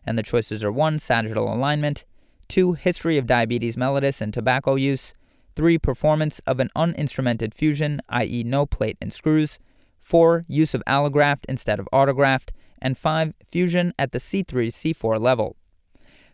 And 0.06 0.18
the 0.18 0.22
choices 0.22 0.66
are 0.66 0.72
1. 0.74 1.00
Sagittal 1.00 1.48
alignment, 1.48 2.04
2. 2.50 2.74
History 2.74 3.18
of 3.18 3.26
diabetes 3.26 3.78
mellitus 3.78 4.20
and 4.20 4.34
tobacco 4.34 4.76
use. 4.76 5.14
3. 5.56 5.78
Performance 5.78 6.42
of 6.46 6.60
an 6.60 6.70
uninstrumented 6.76 7.56
fusion, 7.56 8.02
i.e., 8.10 8.44
no 8.44 8.66
plate 8.66 8.98
and 9.00 9.14
screws. 9.14 9.60
4. 10.02 10.44
Use 10.50 10.74
of 10.74 10.84
allograft 10.86 11.46
instead 11.48 11.80
of 11.80 11.88
autograft. 11.94 12.50
and 12.82 12.98
5. 12.98 13.34
Fusion 13.50 13.94
at 13.98 14.12
the 14.12 14.20
C3 14.20 14.68
C4 14.68 15.22
level. 15.22 15.56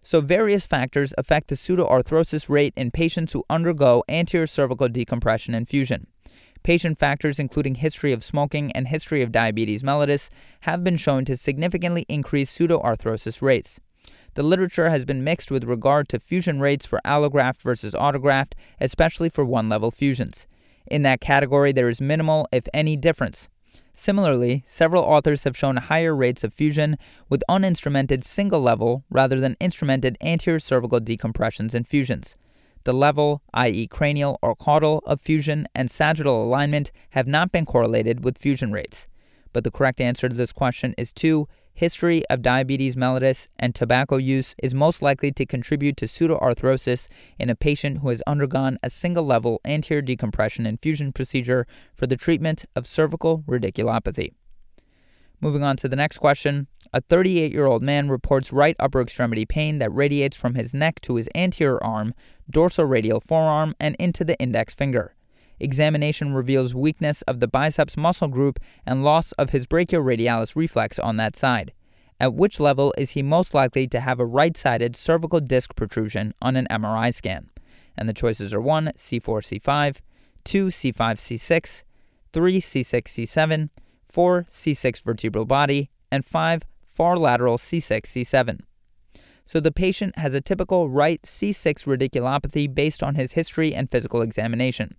So, 0.06 0.20
various 0.20 0.68
factors 0.68 1.14
affect 1.18 1.48
the 1.48 1.56
pseudoarthrosis 1.56 2.50
rate 2.50 2.74
in 2.76 2.92
patients 2.92 3.32
who 3.32 3.46
undergo 3.50 4.04
anterior 4.10 4.46
cervical 4.46 4.90
decompression 4.90 5.56
and 5.56 5.68
fusion. 5.68 6.08
Patient 6.62 7.00
factors, 7.00 7.40
including 7.40 7.76
history 7.76 8.12
of 8.12 8.24
smoking 8.24 8.72
and 8.74 8.88
history 8.88 9.22
of 9.22 9.32
diabetes 9.32 9.82
mellitus, 9.82 10.30
have 10.62 10.84
been 10.84 10.98
shown 10.98 11.24
to 11.26 11.38
significantly 11.38 12.06
increase 12.10 12.56
pseudoarthrosis 12.56 13.42
rates. 13.42 13.80
The 14.36 14.44
literature 14.44 14.90
has 14.90 15.06
been 15.06 15.24
mixed 15.24 15.52
with 15.52 15.64
regard 15.64 16.10
to 16.10 16.20
fusion 16.20 16.60
rates 16.60 16.86
for 16.86 17.00
allograft 17.06 17.62
versus 17.62 17.94
autograft, 17.94 18.54
especially 18.82 19.30
for 19.30 19.46
one 19.46 19.70
level 19.70 19.92
fusions. 19.92 20.48
In 20.86 21.04
that 21.04 21.22
category, 21.22 21.72
there 21.72 21.90
is 21.90 22.02
minimal, 22.02 22.48
if 22.52 22.68
any, 22.74 22.98
difference. 22.98 23.48
Similarly, 23.94 24.64
several 24.66 25.04
authors 25.04 25.44
have 25.44 25.56
shown 25.56 25.78
higher 25.78 26.16
rates 26.16 26.44
of 26.44 26.54
fusion 26.54 26.98
with 27.30 27.44
uninstrumented 27.48 28.24
single 28.24 28.62
level 28.62 29.04
rather 29.10 29.40
than 29.40 29.56
instrumented 29.62 30.18
anterior 30.20 30.60
cervical 30.60 31.00
decompressions 31.00 31.76
and 31.76 31.88
fusions. 31.88 32.36
The 32.86 32.94
level, 32.94 33.44
i.e., 33.54 33.88
cranial 33.88 34.40
or 34.42 34.56
caudal, 34.56 35.02
of 35.06 35.22
fusion 35.22 35.68
and 35.76 35.90
sagittal 35.90 36.44
alignment 36.44 36.92
have 37.12 37.28
not 37.28 37.52
been 37.52 37.66
correlated 37.66 38.24
with 38.24 38.38
fusion 38.38 38.72
rates. 38.72 39.08
But 39.54 39.64
the 39.64 39.72
correct 39.72 40.02
answer 40.02 40.28
to 40.28 40.36
this 40.36 40.52
question 40.52 40.96
is 40.98 41.14
2 41.14 41.48
history 41.74 42.24
of 42.30 42.42
diabetes 42.42 42.96
mellitus 42.96 43.50
and 43.58 43.74
tobacco 43.74 44.18
use 44.18 44.56
is 44.62 44.74
most 44.74 45.02
likely 45.02 45.32
to 45.32 45.46
contribute 45.46 45.98
to 45.98 46.06
pseudoarthrosis 46.06 47.10
in 47.40 47.50
a 47.50 47.56
patient 47.56 48.00
who 48.00 48.10
has 48.10 48.22
undergone 48.28 48.78
a 48.84 48.90
single 48.90 49.26
level 49.26 49.60
anterior 49.66 50.02
decompression 50.02 50.66
infusion 50.66 51.12
procedure 51.12 51.66
for 51.96 52.08
the 52.08 52.18
treatment 52.18 52.66
of 52.76 52.88
cervical 52.88 53.44
radiculopathy. 53.48 54.34
Moving 55.42 55.64
on 55.64 55.76
to 55.78 55.90
the 55.90 55.98
next 55.98 56.20
question. 56.20 56.68
A 56.94 57.02
38 57.02 57.52
year 57.52 57.66
old 57.66 57.84
man 57.84 58.08
reports 58.08 58.54
right 58.54 58.78
upper 58.80 59.02
extremity 59.02 59.46
pain 59.46 59.80
that 59.80 59.94
radiates 59.94 60.38
from 60.38 60.56
his 60.56 60.74
neck 60.74 61.02
to 61.02 61.16
his 61.16 61.28
anterior 61.36 61.84
arm, 61.84 62.14
dorsal-radial 62.50 63.20
forearm, 63.20 63.76
and 63.78 63.98
into 64.00 64.24
the 64.24 64.40
index 64.40 64.74
finger. 64.74 65.16
Examination 65.60 66.34
reveals 66.34 66.74
weakness 66.74 67.22
of 67.24 67.40
the 67.40 67.48
biceps 67.48 67.96
muscle 67.96 68.28
group 68.28 68.60
and 68.86 69.04
loss 69.04 69.32
of 69.34 69.52
his 69.52 69.68
brachioradialis 69.68 70.56
reflex 70.56 71.00
on 71.00 71.18
that 71.18 71.36
side. 71.36 71.74
At 72.20 72.34
which 72.34 72.60
level 72.60 72.94
is 72.98 73.12
he 73.12 73.22
most 73.22 73.54
likely 73.54 73.88
to 73.88 74.00
have 74.00 74.20
a 74.20 74.26
right 74.26 74.56
sided 74.56 74.96
cervical 74.96 75.40
disc 75.40 75.76
protrusion 75.76 76.34
on 76.42 76.56
an 76.56 76.68
MRI 76.70 77.14
scan? 77.14 77.50
And 77.98 78.08
the 78.08 78.14
choices 78.14 78.54
are 78.54 78.62
1. 78.62 78.94
C4 78.98 79.62
C5, 79.62 79.98
2. 80.44 80.68
C5 80.68 80.94
C6, 80.94 81.84
3. 82.32 82.62
C6 82.62 83.04
C7, 83.04 83.70
4. 84.06 84.46
C6 84.50 85.04
vertebral 85.04 85.46
body, 85.46 85.90
and 86.12 86.26
5. 86.26 86.64
Far 86.88 87.18
lateral 87.18 87.58
C6 87.58 88.02
C7. 88.02 88.62
So 89.46 89.60
the 89.60 89.72
patient 89.72 90.18
has 90.18 90.34
a 90.34 90.42
typical 90.42 90.90
right 90.90 91.22
C6 91.24 91.86
radiculopathy 91.86 92.74
based 92.74 93.04
on 93.04 93.16
his 93.16 93.34
history 93.34 93.74
and 93.76 93.92
physical 93.92 94.22
examination. 94.22 94.96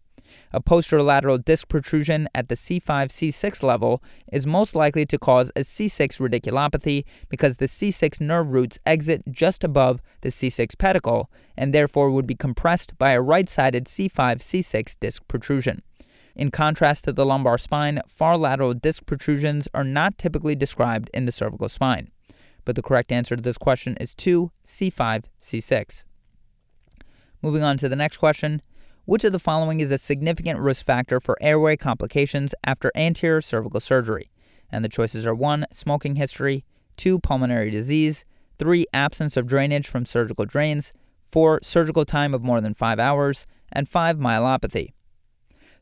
A 0.52 0.60
posterolateral 0.60 1.44
disc 1.44 1.68
protrusion 1.68 2.28
at 2.34 2.48
the 2.48 2.54
C5 2.54 2.80
C6 2.82 3.62
level 3.62 4.02
is 4.32 4.46
most 4.46 4.74
likely 4.74 5.04
to 5.06 5.18
cause 5.18 5.50
a 5.56 5.60
C6 5.60 6.18
radiculopathy 6.18 7.04
because 7.28 7.56
the 7.56 7.66
C6 7.66 8.20
nerve 8.20 8.50
roots 8.50 8.78
exit 8.86 9.22
just 9.30 9.64
above 9.64 10.00
the 10.20 10.30
C6 10.30 10.78
pedicle 10.78 11.30
and 11.56 11.72
therefore 11.72 12.10
would 12.10 12.26
be 12.26 12.34
compressed 12.34 12.96
by 12.98 13.12
a 13.12 13.20
right 13.20 13.48
sided 13.48 13.86
C5 13.86 14.10
C6 14.38 14.96
disc 15.00 15.22
protrusion. 15.28 15.82
In 16.36 16.50
contrast 16.50 17.04
to 17.04 17.12
the 17.12 17.24
lumbar 17.24 17.58
spine, 17.58 18.00
far 18.08 18.36
lateral 18.36 18.74
disc 18.74 19.06
protrusions 19.06 19.68
are 19.72 19.84
not 19.84 20.18
typically 20.18 20.56
described 20.56 21.08
in 21.14 21.26
the 21.26 21.32
cervical 21.32 21.68
spine. 21.68 22.10
But 22.64 22.76
the 22.76 22.82
correct 22.82 23.12
answer 23.12 23.36
to 23.36 23.42
this 23.42 23.58
question 23.58 23.96
is 24.00 24.14
2 24.14 24.50
C5 24.66 25.24
C6. 25.40 26.04
Moving 27.42 27.62
on 27.62 27.76
to 27.78 27.88
the 27.88 27.96
next 27.96 28.16
question 28.16 28.62
which 29.04 29.24
of 29.24 29.32
the 29.32 29.38
following 29.38 29.80
is 29.80 29.90
a 29.90 29.98
significant 29.98 30.58
risk 30.58 30.84
factor 30.84 31.20
for 31.20 31.36
airway 31.40 31.76
complications 31.76 32.54
after 32.64 32.90
anterior 32.94 33.40
cervical 33.40 33.80
surgery? 33.80 34.30
And 34.70 34.84
the 34.84 34.88
choices 34.88 35.26
are 35.26 35.34
1. 35.34 35.66
Smoking 35.72 36.16
history, 36.16 36.64
2. 36.96 37.18
Pulmonary 37.20 37.70
disease, 37.70 38.24
3. 38.58 38.86
Absence 38.92 39.36
of 39.36 39.46
drainage 39.46 39.86
from 39.86 40.06
surgical 40.06 40.44
drains, 40.44 40.92
4. 41.32 41.60
Surgical 41.62 42.04
time 42.04 42.34
of 42.34 42.42
more 42.42 42.60
than 42.60 42.74
5 42.74 42.98
hours, 42.98 43.46
and 43.72 43.88
5. 43.88 44.16
Myelopathy. 44.16 44.92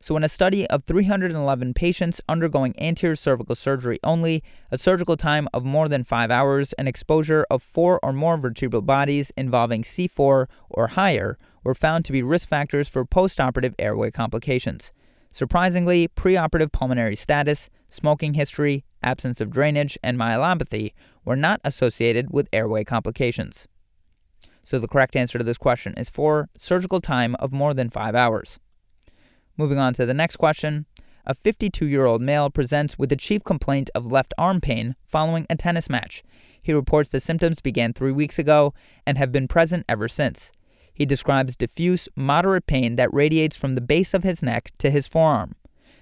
So, 0.03 0.17
in 0.17 0.25
a 0.25 0.29
study 0.29 0.67
of 0.67 0.83
311 0.83 1.75
patients 1.75 2.21
undergoing 2.29 2.75
anterior 2.77 3.15
cervical 3.15 3.55
surgery 3.55 4.01
only, 4.03 4.43
a 4.73 4.77
surgical 4.77 5.17
time 5.17 5.49
of 5.55 5.65
more 5.65 5.89
than 5.89 6.03
five 6.03 6.29
hours, 6.29 6.73
and 6.73 6.89
exposure 6.89 7.47
of 7.53 7.63
four 7.63 8.01
or 8.03 8.13
more 8.13 8.37
vertebral 8.37 8.83
bodies 8.83 9.31
involving 9.37 9.85
C4 9.85 10.49
or 10.69 10.87
higher 10.89 11.39
were 11.63 11.77
found 11.77 12.05
to 12.05 12.13
be 12.13 12.21
risk 12.21 12.49
factors 12.49 12.89
for 12.89 13.05
postoperative 13.05 13.77
airway 13.79 14.11
complications. 14.11 14.91
Surprisingly, 15.31 16.09
preoperative 16.09 16.73
pulmonary 16.73 17.15
status, 17.15 17.71
smoking 17.89 18.35
history, 18.35 18.85
absence 19.05 19.41
of 19.41 19.51
drainage, 19.51 19.97
and 20.03 20.19
myelopathy 20.19 20.95
were 21.25 21.37
not 21.37 21.61
associated 21.63 22.33
with 22.33 22.49
airway 22.53 22.83
complications. 22.83 23.69
So 24.65 24.81
the 24.81 24.89
correct 24.89 25.15
answer 25.15 25.39
to 25.39 25.45
this 25.45 25.59
question 25.59 25.95
is 25.97 26.11
4. 26.11 26.49
Surgical 26.57 27.01
time 27.01 27.37
of 27.37 27.53
more 27.53 27.73
than 27.73 27.89
5 27.89 28.17
hours. 28.17 28.59
Moving 29.57 29.79
on 29.79 29.95
to 29.95 30.07
the 30.07 30.15
next 30.15 30.37
question. 30.37 30.87
A 31.27 31.35
52 31.35 31.87
year 31.87 32.07
old 32.07 32.21
male 32.21 32.51
presents 32.51 32.99
with 32.99 33.13
a 33.13 33.17
chief 33.17 33.45
complaint 33.45 33.91
of 33.95 34.11
left 34.11 34.35
arm 34.39 34.61
pain 34.61 34.97
following 35.07 35.47
a 35.49 35.57
tennis 35.57 35.91
match. 35.91 36.25
He 36.61 36.73
reports 36.73 37.11
the 37.11 37.21
symptoms 37.21 37.61
began 37.61 37.93
three 37.93 38.13
weeks 38.13 38.39
ago 38.39 38.73
and 39.07 39.19
have 39.19 39.31
been 39.31 39.49
present 39.49 39.85
ever 39.89 40.09
since. 40.09 40.51
He 40.95 41.07
describes 41.07 41.57
diffuse, 41.57 42.09
moderate 42.17 42.67
pain 42.67 42.97
that 42.97 43.13
radiates 43.13 43.57
from 43.57 43.75
the 43.75 43.81
base 43.81 44.15
of 44.15 44.25
his 44.25 44.43
neck 44.43 44.73
to 44.79 44.91
his 44.91 45.09
forearm. 45.09 45.55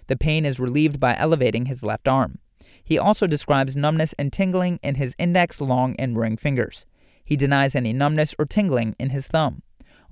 The 0.06 0.16
pain 0.16 0.44
is 0.44 0.60
relieved 0.60 0.98
by 0.98 1.16
elevating 1.16 1.66
his 1.66 1.82
left 1.82 2.08
arm. 2.08 2.38
He 2.82 2.98
also 2.98 3.26
describes 3.26 3.76
numbness 3.76 4.14
and 4.18 4.32
tingling 4.32 4.80
in 4.82 4.96
his 4.96 5.14
index, 5.18 5.60
long, 5.60 5.94
and 5.96 6.18
ring 6.18 6.36
fingers. 6.36 6.86
He 7.24 7.36
denies 7.36 7.74
any 7.74 7.92
numbness 7.92 8.34
or 8.38 8.46
tingling 8.46 8.96
in 8.98 9.10
his 9.10 9.28
thumb. 9.28 9.62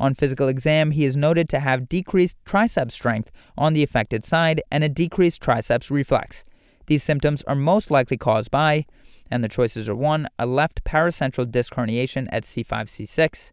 On 0.01 0.15
physical 0.15 0.49
exam, 0.49 0.93
he 0.93 1.05
is 1.05 1.17
noted 1.17 1.49
to 1.49 1.61
have 1.61 1.89
decreased 1.89 2.37
triceps 2.45 2.95
strength 2.95 3.31
on 3.57 3.73
the 3.73 3.83
affected 3.83 4.25
side 4.25 4.63
and 4.71 4.85
a 4.85 4.89
decreased 4.89 5.41
triceps 5.41 5.91
reflex. 5.91 6.45
These 6.87 7.03
symptoms 7.03 7.43
are 7.43 7.55
most 7.55 7.91
likely 7.91 8.17
caused 8.17 8.51
by, 8.51 8.87
and 9.31 9.45
the 9.45 9.49
choices 9.49 9.89
are 9.89 9.95
1. 9.95 10.27
A 10.39 10.47
left 10.47 10.85
paracentral 10.85 11.51
disc 11.51 11.75
herniation 11.75 12.29
at 12.33 12.45
C5C6, 12.45 13.51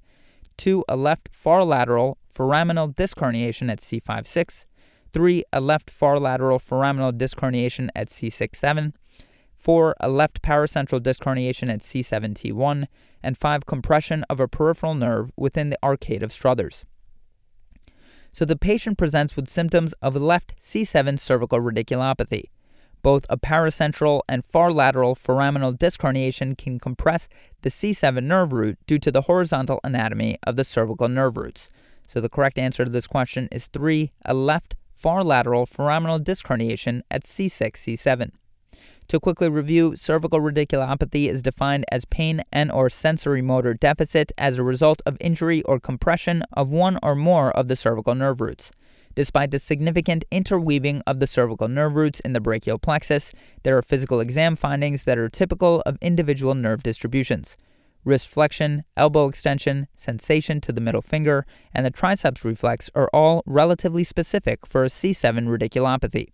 2. 0.57 0.85
A 0.87 0.95
left 0.95 1.29
far 1.31 1.63
lateral 1.63 2.17
foraminal 2.33 2.95
disc 2.95 3.17
herniation 3.17 3.69
at 3.69 3.81
C5-6, 3.81 4.65
3. 5.13 5.43
A 5.51 5.59
left 5.59 5.89
far 5.89 6.19
lateral 6.19 6.59
foraminal 6.59 7.17
disc 7.17 7.37
herniation 7.39 7.89
at 7.95 8.09
C6-7, 8.09 8.93
4. 9.65 9.95
A 9.99 10.09
left 10.09 10.43
paracentral 10.43 11.01
disc 11.01 11.23
herniation 11.23 11.73
at 11.73 11.79
C7-T1, 11.79 12.85
and 13.23 13.35
5. 13.35 13.65
Compression 13.65 14.23
of 14.29 14.39
a 14.39 14.47
peripheral 14.47 14.93
nerve 14.93 15.31
within 15.35 15.71
the 15.71 15.79
arcade 15.83 16.21
of 16.21 16.31
Struthers. 16.31 16.85
So 18.31 18.45
the 18.45 18.55
patient 18.55 18.99
presents 18.99 19.35
with 19.35 19.49
symptoms 19.49 19.93
of 20.03 20.15
left 20.15 20.53
C7 20.61 21.19
cervical 21.19 21.59
radiculopathy. 21.59 22.49
Both 23.01 23.25
a 23.27 23.37
paracentral 23.37 24.21
and 24.29 24.45
far 24.45 24.71
lateral 24.71 25.15
foraminal 25.15 25.75
disc 25.75 25.99
herniation 26.01 26.55
can 26.55 26.77
compress 26.77 27.27
the 27.63 27.71
C7 27.71 28.23
nerve 28.23 28.53
root 28.53 28.77
due 28.85 28.99
to 28.99 29.11
the 29.11 29.21
horizontal 29.21 29.79
anatomy 29.83 30.37
of 30.43 30.57
the 30.57 30.63
cervical 30.63 31.09
nerve 31.09 31.37
roots. 31.37 31.71
So 32.05 32.21
the 32.21 32.29
correct 32.29 32.59
answer 32.59 32.85
to 32.85 32.91
this 32.91 33.07
question 33.07 33.49
is 33.51 33.65
3, 33.65 34.11
a 34.25 34.35
left 34.35 34.75
far 34.95 35.23
lateral 35.23 35.65
foraminal 35.65 36.23
disc 36.23 36.45
herniation 36.45 37.01
at 37.09 37.23
C6 37.23 37.71
C7. 37.71 38.29
To 39.09 39.19
quickly 39.19 39.49
review, 39.49 39.95
cervical 39.95 40.39
radiculopathy 40.39 41.29
is 41.29 41.43
defined 41.43 41.85
as 41.91 42.05
pain 42.05 42.41
and 42.51 42.71
or 42.71 42.89
sensory 42.89 43.41
motor 43.41 43.75
deficit 43.75 44.31
as 44.35 44.57
a 44.57 44.63
result 44.63 45.03
of 45.05 45.17
injury 45.21 45.61
or 45.63 45.79
compression 45.79 46.43
of 46.53 46.71
one 46.71 46.97
or 47.03 47.15
more 47.15 47.51
of 47.51 47.67
the 47.67 47.75
cervical 47.75 48.15
nerve 48.15 48.41
roots. 48.41 48.71
Despite 49.13 49.51
the 49.51 49.59
significant 49.59 50.25
interweaving 50.31 51.03
of 51.05 51.19
the 51.19 51.27
cervical 51.27 51.67
nerve 51.67 51.95
roots 51.95 52.19
in 52.19 52.33
the 52.33 52.41
brachial 52.41 52.79
plexus, 52.79 53.31
there 53.63 53.77
are 53.77 53.83
physical 53.83 54.19
exam 54.19 54.55
findings 54.55 55.03
that 55.03 55.19
are 55.19 55.29
typical 55.29 55.81
of 55.85 55.97
individual 56.01 56.55
nerve 56.55 56.81
distributions. 56.81 57.55
Wrist 58.03 58.27
flexion, 58.27 58.83
elbow 58.97 59.27
extension, 59.27 59.87
sensation 59.95 60.59
to 60.61 60.71
the 60.71 60.81
middle 60.81 61.01
finger, 61.01 61.45
and 61.73 61.85
the 61.85 61.91
triceps 61.91 62.43
reflex 62.43 62.89
are 62.93 63.09
all 63.13 63.43
relatively 63.45 64.03
specific 64.03 64.65
for 64.65 64.83
a 64.83 64.89
C7 64.89 65.47
radiculopathy. 65.47 66.29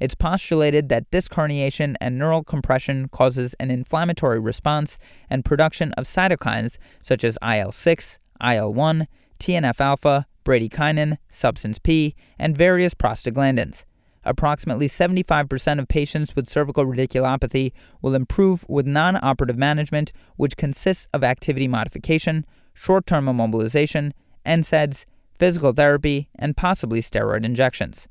It's 0.00 0.14
postulated 0.14 0.88
that 0.88 1.10
disc 1.10 1.32
herniation 1.32 1.94
and 2.00 2.18
neural 2.18 2.42
compression 2.42 3.08
causes 3.08 3.54
an 3.60 3.70
inflammatory 3.70 4.40
response 4.40 4.98
and 5.28 5.44
production 5.44 5.92
of 5.92 6.06
cytokines 6.06 6.78
such 7.02 7.22
as 7.22 7.36
IL 7.42 7.70
6, 7.70 8.18
IL 8.42 8.72
1, 8.72 9.06
TNF 9.38 9.78
alpha, 9.78 10.26
bradykinin, 10.44 11.18
substance 11.28 11.78
P, 11.78 12.14
and 12.38 12.56
various 12.56 12.94
prostaglandins. 12.94 13.84
approximately 14.22 14.86
75% 14.86 15.78
of 15.78 15.88
patients 15.88 16.36
with 16.36 16.46
cervical 16.46 16.84
radiculopathy 16.84 17.72
will 18.02 18.14
improve 18.14 18.66
with 18.68 18.86
non 18.86 19.18
operative 19.22 19.56
management, 19.56 20.12
which 20.36 20.58
consists 20.58 21.08
of 21.14 21.24
activity 21.24 21.66
modification, 21.68 22.44
short 22.74 23.06
term 23.06 23.26
immobilization, 23.26 24.12
NSAIDs, 24.44 25.04
physical 25.38 25.72
therapy, 25.72 26.28
and 26.38 26.56
possibly 26.56 27.00
steroid 27.00 27.44
injections. 27.44 28.08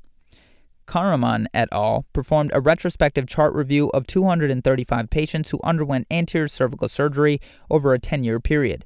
Kahraman 0.90 1.46
et 1.54 1.68
al. 1.70 2.04
performed 2.12 2.50
a 2.52 2.60
retrospective 2.60 3.28
chart 3.28 3.54
review 3.54 3.90
of 3.90 4.08
235 4.08 5.08
patients 5.08 5.50
who 5.50 5.60
underwent 5.62 6.08
anterior 6.10 6.48
cervical 6.48 6.88
surgery 6.88 7.40
over 7.70 7.94
a 7.94 7.98
10 8.00 8.24
year 8.24 8.40
period. 8.40 8.84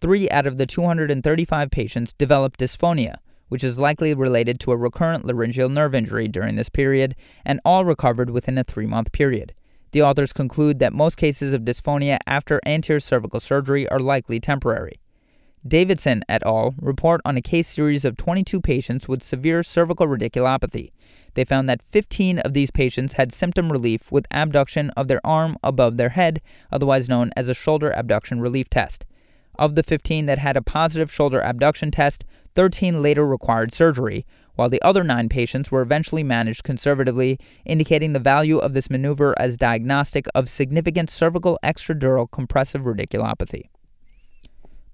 Three 0.00 0.28
out 0.30 0.48
of 0.48 0.58
the 0.58 0.66
235 0.66 1.70
patients 1.70 2.12
developed 2.12 2.58
dysphonia, 2.58 3.18
which 3.50 3.62
is 3.62 3.78
likely 3.78 4.14
related 4.14 4.58
to 4.60 4.72
a 4.72 4.76
recurrent 4.76 5.24
laryngeal 5.24 5.68
nerve 5.68 5.94
injury 5.94 6.26
during 6.26 6.56
this 6.56 6.68
period, 6.68 7.14
and 7.44 7.60
all 7.64 7.84
recovered 7.84 8.30
within 8.30 8.58
a 8.58 8.64
three 8.64 8.86
month 8.86 9.12
period. 9.12 9.54
The 9.92 10.02
authors 10.02 10.32
conclude 10.32 10.80
that 10.80 10.92
most 10.92 11.16
cases 11.16 11.52
of 11.52 11.62
dysphonia 11.62 12.18
after 12.26 12.60
anterior 12.66 12.98
cervical 12.98 13.38
surgery 13.38 13.88
are 13.88 14.00
likely 14.00 14.40
temporary. 14.40 14.98
Davidson 15.66 16.24
et 16.28 16.42
al. 16.44 16.74
report 16.78 17.22
on 17.24 17.38
a 17.38 17.40
case 17.40 17.68
series 17.68 18.04
of 18.04 18.16
22 18.18 18.60
patients 18.60 19.08
with 19.08 19.22
severe 19.22 19.62
cervical 19.62 20.06
radiculopathy. 20.06 20.90
They 21.34 21.44
found 21.44 21.68
that 21.68 21.82
15 21.82 22.38
of 22.40 22.54
these 22.54 22.70
patients 22.70 23.14
had 23.14 23.32
symptom 23.32 23.70
relief 23.70 24.10
with 24.10 24.26
abduction 24.30 24.90
of 24.90 25.08
their 25.08 25.20
arm 25.24 25.56
above 25.62 25.96
their 25.96 26.10
head, 26.10 26.40
otherwise 26.72 27.08
known 27.08 27.30
as 27.36 27.48
a 27.48 27.54
shoulder 27.54 27.90
abduction 27.90 28.40
relief 28.40 28.70
test. 28.70 29.04
Of 29.56 29.74
the 29.74 29.82
15 29.82 30.26
that 30.26 30.38
had 30.38 30.56
a 30.56 30.62
positive 30.62 31.12
shoulder 31.12 31.40
abduction 31.40 31.90
test, 31.90 32.24
13 32.56 33.02
later 33.02 33.26
required 33.26 33.72
surgery, 33.72 34.26
while 34.54 34.68
the 34.68 34.82
other 34.82 35.02
nine 35.02 35.28
patients 35.28 35.70
were 35.70 35.82
eventually 35.82 36.22
managed 36.22 36.62
conservatively, 36.62 37.38
indicating 37.64 38.12
the 38.12 38.20
value 38.20 38.58
of 38.58 38.72
this 38.72 38.90
maneuver 38.90 39.34
as 39.38 39.56
diagnostic 39.56 40.26
of 40.34 40.48
significant 40.48 41.10
cervical 41.10 41.58
extradural 41.64 42.30
compressive 42.30 42.82
radiculopathy. 42.82 43.68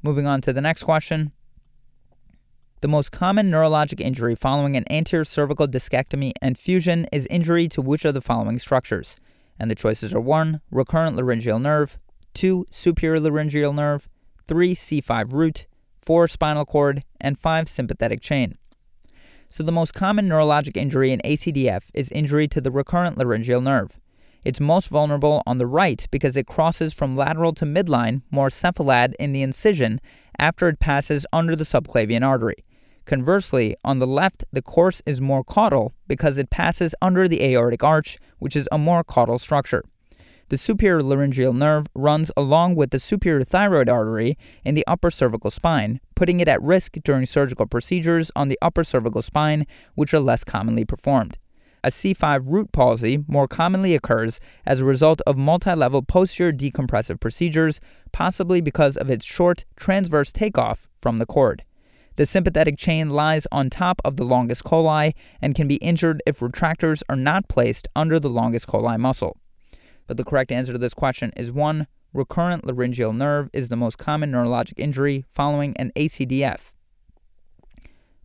Moving 0.03 0.27
on 0.27 0.41
to 0.43 0.53
the 0.53 0.63
next 0.63 0.85
question. 0.85 1.33
The 2.83 2.89
most 2.89 3.13
common 3.13 3.51
neurologic 3.51 4.01
injury 4.01 4.35
following 4.35 4.75
an 4.75 4.91
anterior 4.91 5.25
cervical 5.25 5.69
discectomy 5.69 6.33
and 6.41 6.57
fusion 6.57 7.07
is 7.13 7.27
injury 7.29 7.69
to 7.69 7.83
which 7.83 8.07
of 8.07 8.15
the 8.15 8.23
following 8.23 8.59
structures? 8.59 9.17
And 9.59 9.71
the 9.71 9.75
choices 9.75 10.15
are 10.15 10.21
1. 10.21 10.63
Recurrent 10.71 11.15
laryngeal 11.15 11.59
nerve, 11.59 11.99
2. 12.33 12.65
Superior 12.71 13.21
laryngeal 13.21 13.75
nerve, 13.75 14.09
3. 14.47 14.75
C5 14.75 15.31
root, 15.35 15.67
4. 16.01 16.27
Spinal 16.27 16.65
cord, 16.65 17.05
and 17.21 17.39
5. 17.39 17.69
Sympathetic 17.69 18.23
chain. 18.23 18.57
So, 19.51 19.63
the 19.63 19.73
most 19.73 19.93
common 19.93 20.27
neurologic 20.27 20.79
injury 20.79 21.13
in 21.13 21.21
ACDF 21.23 21.83
is 21.93 22.09
injury 22.09 22.49
to 22.49 22.63
the 22.63 22.71
recurrent 22.71 23.19
laryngeal 23.19 23.61
nerve. 23.61 24.01
It's 24.43 24.59
most 24.59 24.89
vulnerable 24.89 25.43
on 25.47 25.59
the 25.59 25.67
right 25.67 26.07
because 26.11 26.35
it 26.35 26.47
crosses 26.47 26.95
from 26.95 27.15
lateral 27.15 27.53
to 27.55 27.67
midline, 27.67 28.23
more 28.31 28.49
cephalad 28.49 29.13
in 29.21 29.35
the 29.35 29.43
incision, 29.43 30.01
after 30.39 30.67
it 30.67 30.81
passes 30.81 31.27
under 31.31 31.55
the 31.55 31.65
subclavian 31.65 32.27
artery. 32.27 32.65
Conversely, 33.07 33.76
on 33.85 33.99
the 33.99 34.07
left, 34.07 34.45
the 34.52 34.62
course 34.62 35.02
is 35.07 35.21
more 35.21 35.42
caudal 35.42 35.92
because 36.07 36.38
it 36.38 36.50
passes 36.50 36.95
under 37.02 37.26
the 37.26 37.42
aortic 37.42 37.83
arch, 37.83 38.19
which 38.38 38.54
is 38.54 38.69
a 38.71 38.78
more 38.78 39.02
caudal 39.02 39.38
structure. 39.38 39.83
The 40.50 40.59
superior 40.59 41.00
laryngeal 41.00 41.52
nerve 41.52 41.87
runs 41.95 42.33
along 42.37 42.75
with 42.75 42.90
the 42.90 42.99
superior 42.99 43.45
thyroid 43.45 43.88
artery 43.88 44.37
in 44.64 44.75
the 44.75 44.85
upper 44.88 45.11
cervical 45.11 45.50
spine, 45.50 46.00
putting 46.16 46.40
it 46.40 46.49
at 46.49 46.61
risk 46.61 46.97
during 47.04 47.25
surgical 47.25 47.66
procedures 47.66 48.33
on 48.35 48.49
the 48.49 48.59
upper 48.61 48.83
cervical 48.83 49.23
spine, 49.23 49.64
which 49.95 50.12
are 50.12 50.19
less 50.19 50.42
commonly 50.42 50.85
performed. 50.85 51.38
A 51.85 51.88
C5 51.88 52.50
root 52.50 52.73
palsy 52.73 53.25
more 53.28 53.47
commonly 53.47 53.95
occurs 53.95 54.40
as 54.66 54.80
a 54.80 54.85
result 54.85 55.21
of 55.26 55.37
multi 55.37 55.73
level 55.73 56.02
posterior 56.02 56.52
decompressive 56.52 57.21
procedures, 57.21 57.80
possibly 58.11 58.61
because 58.61 58.97
of 58.97 59.09
its 59.09 59.25
short 59.25 59.64
transverse 59.76 60.33
takeoff 60.33 60.88
from 60.97 61.19
the 61.19 61.26
cord. 61.26 61.62
The 62.21 62.27
sympathetic 62.27 62.76
chain 62.76 63.09
lies 63.09 63.47
on 63.50 63.71
top 63.71 64.02
of 64.04 64.19
the 64.19 64.26
longus 64.26 64.61
colli 64.61 65.15
and 65.41 65.54
can 65.54 65.67
be 65.67 65.76
injured 65.76 66.23
if 66.26 66.41
retractors 66.41 67.02
are 67.09 67.17
not 67.17 67.49
placed 67.49 67.89
under 67.97 68.21
the 68.21 68.28
longus 68.28 68.67
colli 68.67 68.99
muscle. 68.99 69.39
But 70.06 70.19
the 70.19 70.25
correct 70.25 70.52
answer 70.52 70.75
to 70.75 70.78
this 70.78 70.93
question 70.93 71.33
is 71.35 71.50
1. 71.50 71.87
Recurrent 72.13 72.67
laryngeal 72.67 73.15
nerve 73.15 73.49
is 73.54 73.71
the 73.71 73.76
most 73.76 73.97
common 73.97 74.30
neurologic 74.33 74.75
injury 74.76 75.25
following 75.33 75.75
an 75.78 75.93
ACDF. 75.97 76.59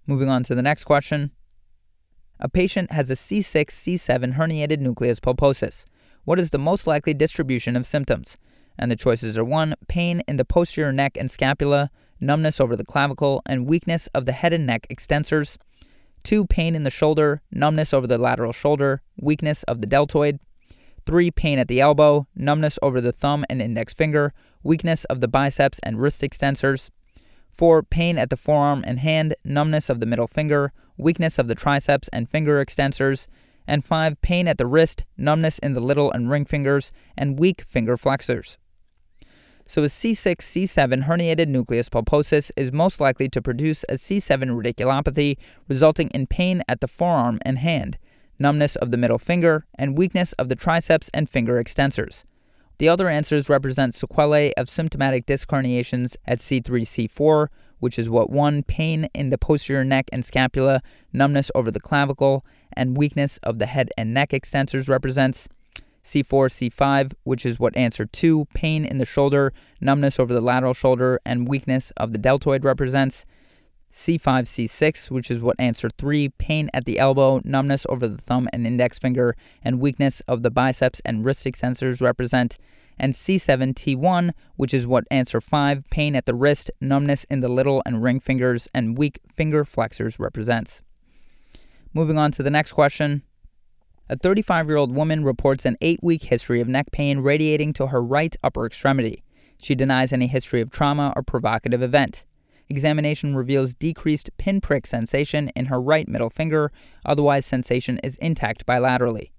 Moving 0.05 0.27
on 0.27 0.43
to 0.43 0.55
the 0.55 0.61
next 0.61 0.83
question. 0.83 1.31
A 2.41 2.49
patient 2.49 2.91
has 2.91 3.09
a 3.09 3.15
C6 3.15 3.67
C7 3.67 4.35
herniated 4.35 4.79
nucleus 4.79 5.21
pulposus. 5.21 5.85
What 6.25 6.37
is 6.37 6.49
the 6.49 6.59
most 6.59 6.85
likely 6.85 7.13
distribution 7.13 7.77
of 7.77 7.85
symptoms? 7.85 8.35
And 8.77 8.91
the 8.91 8.97
choices 8.97 9.37
are 9.37 9.45
1. 9.45 9.73
Pain 9.87 10.21
in 10.27 10.35
the 10.35 10.43
posterior 10.43 10.91
neck 10.91 11.15
and 11.15 11.31
scapula, 11.31 11.91
numbness 12.19 12.59
over 12.59 12.75
the 12.75 12.85
clavicle, 12.85 13.41
and 13.45 13.67
weakness 13.67 14.07
of 14.13 14.25
the 14.25 14.31
head 14.31 14.53
and 14.53 14.65
neck 14.65 14.87
extensors. 14.89 15.57
2. 16.23 16.45
Pain 16.45 16.75
in 16.75 16.83
the 16.83 16.89
shoulder, 16.89 17.41
numbness 17.51 17.93
over 17.93 18.07
the 18.07 18.17
lateral 18.17 18.51
shoulder, 18.51 19.01
weakness 19.17 19.63
of 19.63 19.81
the 19.81 19.87
deltoid. 19.87 20.39
3. 21.05 21.29
Pain 21.31 21.59
at 21.59 21.67
the 21.67 21.79
elbow, 21.79 22.27
numbness 22.35 22.79
over 22.81 22.99
the 22.99 23.11
thumb 23.11 23.45
and 23.49 23.61
index 23.61 23.93
finger, 23.93 24.33
weakness 24.63 25.05
of 25.05 25.21
the 25.21 25.27
biceps 25.27 25.79
and 25.83 26.01
wrist 26.01 26.21
extensors. 26.21 26.89
4. 27.53 27.83
Pain 27.83 28.17
at 28.17 28.29
the 28.29 28.37
forearm 28.37 28.83
and 28.87 28.99
hand, 28.99 29.35
numbness 29.43 29.89
of 29.89 29.99
the 29.99 30.05
middle 30.05 30.27
finger, 30.27 30.73
weakness 30.97 31.37
of 31.37 31.47
the 31.47 31.55
triceps 31.55 32.09
and 32.11 32.29
finger 32.29 32.63
extensors. 32.63 33.27
And 33.67 33.85
5. 33.85 34.19
Pain 34.21 34.47
at 34.47 34.57
the 34.57 34.67
wrist, 34.67 35.05
numbness 35.17 35.59
in 35.59 35.73
the 35.73 35.79
little 35.79 36.11
and 36.11 36.29
ring 36.29 36.45
fingers, 36.45 36.91
and 37.15 37.39
weak 37.39 37.65
finger 37.67 37.97
flexors. 37.97 38.57
So, 39.67 39.83
a 39.83 39.87
C6 39.87 40.37
C7 40.37 41.05
herniated 41.05 41.47
nucleus 41.47 41.89
pulposus 41.89 42.51
is 42.55 42.71
most 42.71 43.01
likely 43.01 43.27
to 43.29 43.41
produce 43.41 43.83
a 43.89 43.93
C7 43.93 44.51
radiculopathy, 44.51 45.37
resulting 45.67 46.09
in 46.09 46.27
pain 46.27 46.61
at 46.67 46.81
the 46.81 46.87
forearm 46.87 47.39
and 47.41 47.57
hand, 47.57 47.97
numbness 48.37 48.75
of 48.75 48.91
the 48.91 48.97
middle 48.97 49.17
finger, 49.17 49.65
and 49.73 49.97
weakness 49.97 50.33
of 50.33 50.49
the 50.49 50.55
triceps 50.55 51.09
and 51.15 51.27
finger 51.27 51.61
extensors. 51.61 52.25
The 52.77 52.89
other 52.89 53.09
answers 53.09 53.49
represent 53.49 53.95
sequelae 53.95 54.53
of 54.55 54.69
symptomatic 54.69 55.25
disc 55.25 55.49
herniations 55.49 56.15
at 56.25 56.39
C3 56.39 57.09
C4, 57.09 57.47
which 57.79 57.97
is 57.97 58.09
what 58.09 58.29
1. 58.29 58.63
Pain 58.63 59.09
in 59.15 59.31
the 59.31 59.37
posterior 59.37 59.83
neck 59.83 60.09
and 60.11 60.23
scapula, 60.23 60.81
numbness 61.11 61.49
over 61.55 61.71
the 61.71 61.79
clavicle, 61.79 62.45
and 62.73 62.97
weakness 62.97 63.39
of 63.41 63.57
the 63.57 63.65
head 63.65 63.89
and 63.97 64.13
neck 64.13 64.29
extensors 64.29 64.87
represents. 64.87 65.49
C4, 66.05 66.69
C5, 66.69 67.13
which 67.23 67.47
is 67.47 67.59
what 67.59 67.75
answer 67.75 68.05
2, 68.05 68.45
pain 68.53 68.85
in 68.85 68.99
the 68.99 69.05
shoulder, 69.05 69.51
numbness 69.81 70.19
over 70.19 70.33
the 70.33 70.41
lateral 70.41 70.75
shoulder, 70.75 71.19
and 71.25 71.47
weakness 71.47 71.91
of 71.97 72.11
the 72.11 72.19
deltoid 72.19 72.63
represents. 72.63 73.25
C5, 73.91 74.43
C6, 74.43 75.09
which 75.09 75.31
is 75.31 75.41
what 75.41 75.55
answer 75.57 75.89
3, 75.89 76.29
pain 76.29 76.69
at 76.75 76.85
the 76.85 76.99
elbow, 76.99 77.41
numbness 77.43 77.87
over 77.89 78.07
the 78.07 78.19
thumb 78.19 78.47
and 78.53 78.67
index 78.67 78.99
finger, 78.99 79.35
and 79.63 79.79
weakness 79.79 80.21
of 80.27 80.43
the 80.43 80.51
biceps 80.51 81.01
and 81.05 81.25
wrist 81.25 81.43
extensors 81.45 82.01
represent. 82.01 82.59
And 82.99 83.13
C7, 83.13 83.73
T1, 83.73 84.31
which 84.57 84.75
is 84.75 84.85
what 84.85 85.05
answer 85.09 85.41
5, 85.41 85.89
pain 85.89 86.15
at 86.15 86.27
the 86.27 86.35
wrist, 86.35 86.69
numbness 86.79 87.23
in 87.31 87.39
the 87.39 87.49
little 87.49 87.81
and 87.83 88.03
ring 88.03 88.19
fingers, 88.19 88.67
and 88.75 88.95
weak 88.95 89.21
finger 89.33 89.65
flexors 89.65 90.19
represents. 90.19 90.83
Moving 91.95 92.19
on 92.19 92.31
to 92.33 92.43
the 92.43 92.51
next 92.51 92.73
question. 92.73 93.23
A 94.07 94.15
35 94.15 94.67
year 94.67 94.77
old 94.77 94.93
woman 94.93 95.23
reports 95.23 95.65
an 95.65 95.77
eight 95.81 95.99
week 96.03 96.23
history 96.23 96.61
of 96.61 96.67
neck 96.67 96.91
pain 96.91 97.19
radiating 97.19 97.73
to 97.73 97.87
her 97.87 98.03
right 98.03 98.35
upper 98.43 98.67
extremity. 98.67 99.23
She 99.57 99.73
denies 99.73 100.13
any 100.13 100.27
history 100.27 100.61
of 100.61 100.69
trauma 100.69 101.11
or 101.15 101.23
provocative 101.23 101.81
event. 101.81 102.23
Examination 102.69 103.35
reveals 103.35 103.73
decreased 103.73 104.29
pinprick 104.37 104.85
sensation 104.85 105.49
in 105.55 105.65
her 105.65 105.81
right 105.81 106.07
middle 106.07 106.29
finger, 106.29 106.71
otherwise, 107.03 107.47
sensation 107.47 107.99
is 108.03 108.17
intact 108.17 108.67
bilaterally. 108.67 109.31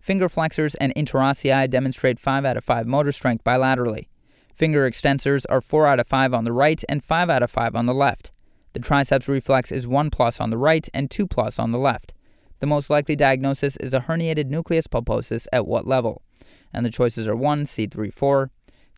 Finger 0.00 0.30
flexors 0.30 0.74
and 0.76 0.94
interossei 0.94 1.68
demonstrate 1.68 2.18
5 2.18 2.44
out 2.46 2.56
of 2.56 2.64
5 2.64 2.86
motor 2.86 3.12
strength 3.12 3.44
bilaterally. 3.44 4.08
Finger 4.54 4.90
extensors 4.90 5.44
are 5.50 5.60
4 5.60 5.86
out 5.86 6.00
of 6.00 6.06
5 6.06 6.32
on 6.32 6.44
the 6.44 6.52
right 6.52 6.82
and 6.88 7.04
5 7.04 7.28
out 7.28 7.42
of 7.42 7.50
5 7.50 7.76
on 7.76 7.84
the 7.84 7.92
left. 7.92 8.30
The 8.72 8.80
triceps 8.80 9.28
reflex 9.28 9.70
is 9.70 9.86
1 9.86 10.08
plus 10.08 10.40
on 10.40 10.48
the 10.48 10.58
right 10.58 10.88
and 10.94 11.10
2 11.10 11.26
plus 11.26 11.58
on 11.58 11.72
the 11.72 11.78
left. 11.78 12.14
The 12.60 12.66
most 12.66 12.88
likely 12.88 13.16
diagnosis 13.16 13.76
is 13.76 13.92
a 13.92 14.00
herniated 14.00 14.48
nucleus 14.48 14.86
pulposus 14.86 15.46
at 15.52 15.66
what 15.66 15.86
level? 15.86 16.22
And 16.72 16.84
the 16.84 16.90
choices 16.90 17.28
are 17.28 17.36
1 17.36 17.64
C34, 17.64 18.50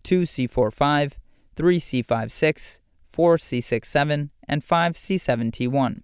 2 0.03 0.21
C45, 0.23 1.13
3 1.57 1.81
C56, 1.81 2.79
4 3.11 3.37
C67, 3.37 4.31
and 4.49 4.65
5 4.65 4.93
C7T1. 4.95 6.03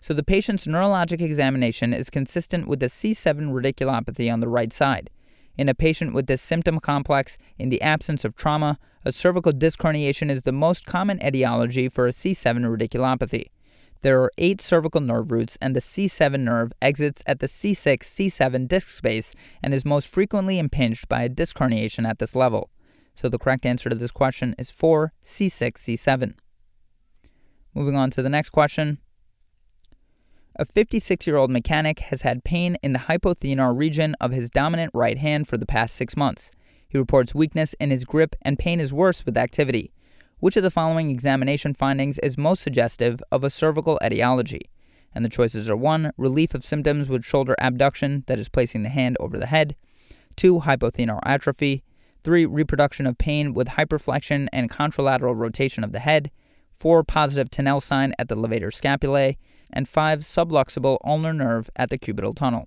So 0.00 0.14
the 0.14 0.22
patient's 0.22 0.66
neurologic 0.66 1.20
examination 1.20 1.92
is 1.92 2.08
consistent 2.08 2.66
with 2.66 2.80
the 2.80 2.86
C7 2.86 3.52
radiculopathy 3.52 4.32
on 4.32 4.40
the 4.40 4.48
right 4.48 4.72
side. 4.72 5.10
In 5.58 5.68
a 5.68 5.74
patient 5.74 6.14
with 6.14 6.26
this 6.26 6.40
symptom 6.40 6.80
complex, 6.80 7.36
in 7.58 7.68
the 7.68 7.82
absence 7.82 8.24
of 8.24 8.34
trauma, 8.34 8.78
a 9.04 9.12
cervical 9.12 9.52
disc 9.52 9.80
herniation 9.80 10.30
is 10.30 10.42
the 10.42 10.52
most 10.52 10.86
common 10.86 11.20
etiology 11.22 11.88
for 11.88 12.06
a 12.06 12.12
C7 12.12 12.64
radiculopathy. 12.64 13.50
There 14.02 14.22
are 14.22 14.32
eight 14.38 14.60
cervical 14.60 15.00
nerve 15.00 15.30
roots, 15.30 15.58
and 15.60 15.76
the 15.76 15.80
C7 15.80 16.40
nerve 16.40 16.72
exits 16.80 17.22
at 17.26 17.40
the 17.40 17.46
C6 17.46 17.98
C7 17.98 18.66
disc 18.66 18.88
space 18.88 19.34
and 19.62 19.74
is 19.74 19.84
most 19.84 20.08
frequently 20.08 20.58
impinged 20.58 21.08
by 21.08 21.22
a 21.22 21.28
disc 21.28 21.56
herniation 21.56 22.08
at 22.08 22.18
this 22.18 22.34
level. 22.34 22.70
So 23.14 23.28
the 23.28 23.38
correct 23.38 23.66
answer 23.66 23.90
to 23.90 23.94
this 23.94 24.10
question 24.10 24.54
is 24.58 24.70
4 24.70 25.12
C6 25.24 25.72
C7. 25.72 26.34
Moving 27.74 27.96
on 27.96 28.10
to 28.12 28.22
the 28.22 28.30
next 28.30 28.50
question. 28.50 28.98
A 30.56 30.64
56 30.64 31.26
year 31.26 31.36
old 31.36 31.50
mechanic 31.50 32.00
has 32.00 32.22
had 32.22 32.44
pain 32.44 32.76
in 32.82 32.92
the 32.92 32.98
hypothenar 33.00 33.76
region 33.76 34.16
of 34.20 34.32
his 34.32 34.50
dominant 34.50 34.90
right 34.94 35.18
hand 35.18 35.46
for 35.46 35.56
the 35.56 35.66
past 35.66 35.94
six 35.94 36.16
months. 36.16 36.50
He 36.88 36.98
reports 36.98 37.34
weakness 37.34 37.74
in 37.78 37.90
his 37.90 38.04
grip 38.04 38.34
and 38.42 38.58
pain 38.58 38.80
is 38.80 38.92
worse 38.92 39.24
with 39.24 39.36
activity. 39.36 39.92
Which 40.40 40.56
of 40.56 40.62
the 40.62 40.70
following 40.70 41.10
examination 41.10 41.74
findings 41.74 42.18
is 42.20 42.38
most 42.38 42.62
suggestive 42.62 43.22
of 43.30 43.44
a 43.44 43.50
cervical 43.50 43.98
etiology? 44.02 44.70
And 45.14 45.22
the 45.22 45.28
choices 45.28 45.68
are 45.68 45.76
1. 45.76 46.12
Relief 46.16 46.54
of 46.54 46.64
symptoms 46.64 47.10
with 47.10 47.26
shoulder 47.26 47.54
abduction, 47.58 48.24
that 48.26 48.38
is 48.38 48.48
placing 48.48 48.82
the 48.82 48.88
hand 48.88 49.18
over 49.20 49.38
the 49.38 49.48
head, 49.48 49.76
2. 50.36 50.60
Hypothenar 50.60 51.20
atrophy, 51.26 51.84
3. 52.24 52.46
Reproduction 52.46 53.06
of 53.06 53.18
pain 53.18 53.52
with 53.52 53.68
hyperflexion 53.68 54.48
and 54.50 54.70
contralateral 54.70 55.36
rotation 55.36 55.84
of 55.84 55.92
the 55.92 55.98
head, 55.98 56.30
4. 56.72 57.04
Positive 57.04 57.50
Tinel 57.50 57.82
sign 57.82 58.14
at 58.18 58.28
the 58.28 58.36
levator 58.36 58.72
scapulae, 58.72 59.36
and 59.70 59.86
5. 59.86 60.20
Subluxable 60.20 60.96
ulnar 61.04 61.34
nerve 61.34 61.68
at 61.76 61.90
the 61.90 61.98
cubital 61.98 62.34
tunnel. 62.34 62.66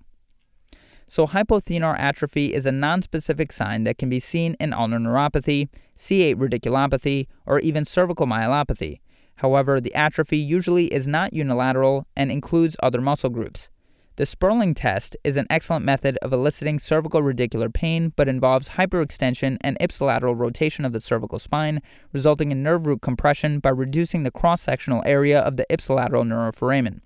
So, 1.06 1.26
hypothenar 1.26 1.98
atrophy 1.98 2.54
is 2.54 2.66
a 2.66 2.70
nonspecific 2.70 3.52
sign 3.52 3.84
that 3.84 3.98
can 3.98 4.08
be 4.08 4.20
seen 4.20 4.56
in 4.58 4.72
ulnar 4.72 4.98
neuropathy, 4.98 5.68
C8 5.96 6.36
radiculopathy, 6.36 7.26
or 7.46 7.60
even 7.60 7.84
cervical 7.84 8.26
myelopathy. 8.26 9.00
However, 9.36 9.80
the 9.80 9.94
atrophy 9.94 10.38
usually 10.38 10.86
is 10.86 11.06
not 11.06 11.32
unilateral 11.32 12.06
and 12.16 12.30
includes 12.30 12.76
other 12.82 13.00
muscle 13.00 13.30
groups. 13.30 13.68
The 14.16 14.26
Spurling 14.26 14.74
test 14.74 15.16
is 15.24 15.36
an 15.36 15.48
excellent 15.50 15.84
method 15.84 16.18
of 16.22 16.32
eliciting 16.32 16.78
cervical 16.78 17.20
radicular 17.20 17.72
pain 17.72 18.12
but 18.14 18.28
involves 18.28 18.70
hyperextension 18.70 19.56
and 19.60 19.76
ipsilateral 19.80 20.38
rotation 20.38 20.84
of 20.84 20.92
the 20.92 21.00
cervical 21.00 21.40
spine, 21.40 21.82
resulting 22.12 22.52
in 22.52 22.62
nerve 22.62 22.86
root 22.86 23.02
compression 23.02 23.58
by 23.58 23.70
reducing 23.70 24.22
the 24.22 24.30
cross 24.30 24.62
sectional 24.62 25.02
area 25.04 25.40
of 25.40 25.56
the 25.56 25.66
ipsilateral 25.68 26.24
neuroforamen. 26.24 27.00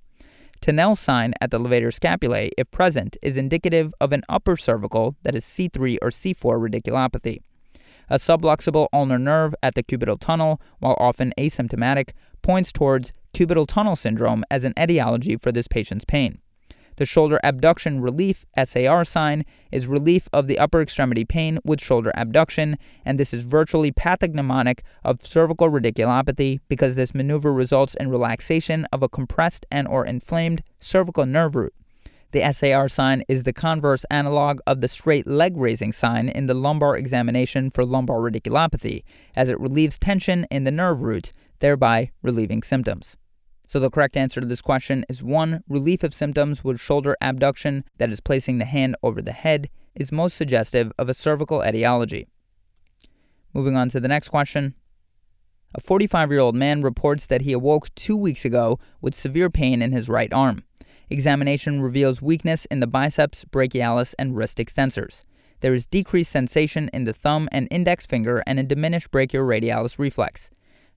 Tinel 0.61 0.97
sign 0.97 1.35
at 1.41 1.51
the 1.51 1.59
levator 1.59 1.93
scapulae, 1.93 2.51
if 2.59 2.71
present, 2.71 3.17
is 3.23 3.37
indicative 3.37 3.95
of 4.01 4.13
an 4.13 4.23
upper 4.29 4.57
cervical, 4.57 5.17
that 5.23 5.35
is 5.35 5.45
C3 5.45 5.99
or 6.03 6.11
C4 6.11 6.35
radiculopathy. 6.35 7.41
A 8.11 8.17
subluxable 8.17 8.89
ulnar 8.93 9.19
nerve 9.19 9.55
at 9.63 9.75
the 9.75 9.83
cubital 9.83 10.19
tunnel, 10.19 10.61
while 10.79 10.97
often 10.99 11.33
asymptomatic, 11.39 12.11
points 12.43 12.73
towards 12.73 13.13
cubital 13.35 13.67
tunnel 13.67 13.97
syndrome 13.97 14.45
as 14.51 14.65
an 14.65 14.73
etiology 14.79 15.37
for 15.37 15.53
this 15.53 15.69
patient's 15.69 16.05
pain. 16.05 16.41
The 16.99 17.07
shoulder 17.07 17.39
abduction 17.45 18.01
relief 18.01 18.45
SAR 18.61 19.05
sign 19.05 19.45
is 19.71 19.87
relief 19.87 20.29
of 20.33 20.49
the 20.49 20.59
upper 20.59 20.83
extremity 20.83 21.25
pain 21.25 21.61
with 21.63 21.81
shoulder 21.81 22.11
abduction, 22.17 22.77
and 23.05 23.21
this 23.21 23.33
is 23.33 23.45
virtually 23.45 23.93
pathognomonic 23.93 24.81
of 25.05 25.25
cervical 25.25 25.71
radiculopathy 25.71 26.59
because 26.69 26.97
this 26.97 27.15
maneuver 27.15 27.53
results 27.53 27.95
in 27.95 28.11
relaxation 28.11 28.85
of 28.91 29.05
a 29.05 29.09
compressed 29.09 29.65
and 29.71 29.87
or 29.87 30.05
inflamed 30.05 30.65
cervical 30.81 31.25
nerve 31.25 31.55
root. 31.55 31.73
The 32.33 32.53
SAR 32.53 32.89
sign 32.89 33.23
is 33.29 33.45
the 33.45 33.53
converse 33.53 34.05
analog 34.11 34.59
of 34.67 34.81
the 34.81 34.89
straight 34.89 35.29
leg 35.29 35.57
raising 35.57 35.93
sign 35.93 36.29
in 36.29 36.47
the 36.47 36.55
lumbar 36.55 36.97
examination 36.97 37.71
for 37.71 37.85
lumbar 37.85 38.19
radiculopathy, 38.19 39.05
as 39.37 39.51
it 39.51 39.61
relieves 39.61 40.01
tension 40.01 40.49
in 40.51 40.65
the 40.65 40.73
nerve 40.73 41.01
root, 41.01 41.33
thereby 41.61 42.11
relieving 42.23 42.65
symptoms. 42.65 43.17
So 43.69 43.79
the 43.79 43.91
correct 43.91 44.17
answer 44.17 44.41
to 44.41 44.47
this 44.47 44.63
question 44.63 45.05
is 45.11 45.23
1. 45.23 45.63
Relief 45.69 46.03
of 46.03 46.15
symptoms 46.15 46.65
with 46.65 46.81
shoulder 46.81 47.19
abduction, 47.21 47.85
that 47.99 48.11
is 48.11 48.19
placing 48.19 48.57
the 48.57 48.65
hand 48.65 48.97
over 49.03 49.21
the 49.21 49.33
head, 49.33 49.69
is 49.95 50.11
most 50.11 50.39
suggestive 50.39 50.91
of 50.97 51.11
a 51.11 51.15
cervical 51.15 51.63
etiology. 51.63 52.27
Moving 53.53 53.77
on 53.77 53.91
to 53.91 54.01
the 54.01 54.09
next 54.09 54.29
question. 54.29 54.73
A 55.75 55.83
45 55.83 56.31
year 56.31 56.41
old 56.41 56.55
man 56.55 56.81
reports 56.81 57.27
that 57.27 57.43
he 57.43 57.53
awoke 57.53 57.95
two 57.95 58.17
weeks 58.17 58.47
ago 58.47 58.79
with 59.03 59.15
severe 59.15 59.51
pain 59.51 59.83
in 59.83 59.93
his 59.93 60.09
right 60.09 60.33
arm. 60.33 60.65
Examination 61.11 61.83
reveals 61.83 62.23
weakness 62.23 62.65
in 62.71 62.81
the 62.81 62.87
biceps, 62.87 63.45
brachialis, 63.45 64.15
and 64.19 64.35
wrist 64.35 64.57
extensors. 64.57 65.21
There 65.61 65.75
is 65.75 65.87
decreased 65.87 66.33
sensation 66.33 66.89
in 66.95 67.05
the 67.05 67.13
thumb 67.13 67.51
and 67.53 67.69
index 67.71 68.07
finger 68.07 68.43
and 68.47 68.59
a 68.59 68.63
diminished 68.63 69.11
brachioradialis 69.11 69.99
reflex. 69.99 70.49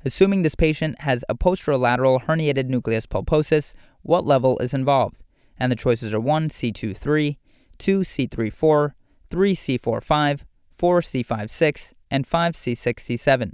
Assuming 0.04 0.42
this 0.42 0.56
patient 0.56 1.00
has 1.02 1.24
a 1.30 1.36
posterolateral 1.36 2.24
herniated 2.24 2.68
nucleus 2.68 3.06
pulposus, 3.06 3.74
what 4.02 4.26
level 4.26 4.58
is 4.60 4.74
involved? 4.74 5.22
And 5.60 5.72
the 5.72 5.76
choices 5.76 6.12
are 6.14 6.20
1 6.20 6.50
C23, 6.50 7.38
2 7.78 8.00
C34, 8.00 8.94
3 9.30 9.56
C45, 9.56 10.40
4 10.78 11.02
C56, 11.02 11.94
and 12.10 12.26
5 12.26 12.54
C6 12.54 12.96
C7. 12.96 13.54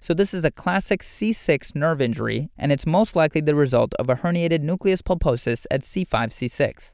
So, 0.00 0.14
this 0.14 0.32
is 0.32 0.44
a 0.44 0.52
classic 0.52 1.02
C6 1.02 1.74
nerve 1.74 2.00
injury, 2.00 2.50
and 2.56 2.70
it's 2.70 2.86
most 2.86 3.16
likely 3.16 3.40
the 3.40 3.56
result 3.56 3.92
of 3.94 4.08
a 4.08 4.16
herniated 4.16 4.60
nucleus 4.60 5.02
pulposus 5.02 5.66
at 5.70 5.82
C5 5.82 6.06
C6. 6.06 6.92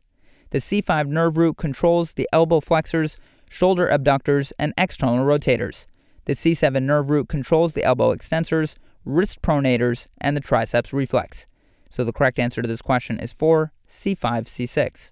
The 0.49 0.59
C5 0.59 1.09
nerve 1.09 1.37
root 1.37 1.59
controls 1.59 2.15
the 2.15 2.29
elbow 2.33 2.61
flexors, 2.61 3.19
shoulder 3.51 3.87
abductors, 3.87 4.53
and 4.59 4.73
external 4.79 5.27
rotators. 5.27 5.87
The 6.25 6.35
C7 6.35 6.83
nerve 6.83 7.11
root 7.11 7.29
controls 7.29 7.75
the 7.75 7.85
elbow 7.85 8.15
extensors, 8.15 8.77
wrist 9.05 9.43
pronators, 9.43 10.07
and 10.21 10.37
the 10.37 10.41
triceps 10.41 10.93
reflex. 10.93 11.47
So 11.91 12.05
the 12.05 12.13
correct 12.13 12.39
answer 12.39 12.63
to 12.63 12.69
this 12.69 12.83
question 12.83 13.19
is 13.19 13.33
4, 13.33 13.73
C5, 13.89 14.45
C6. 14.45 15.11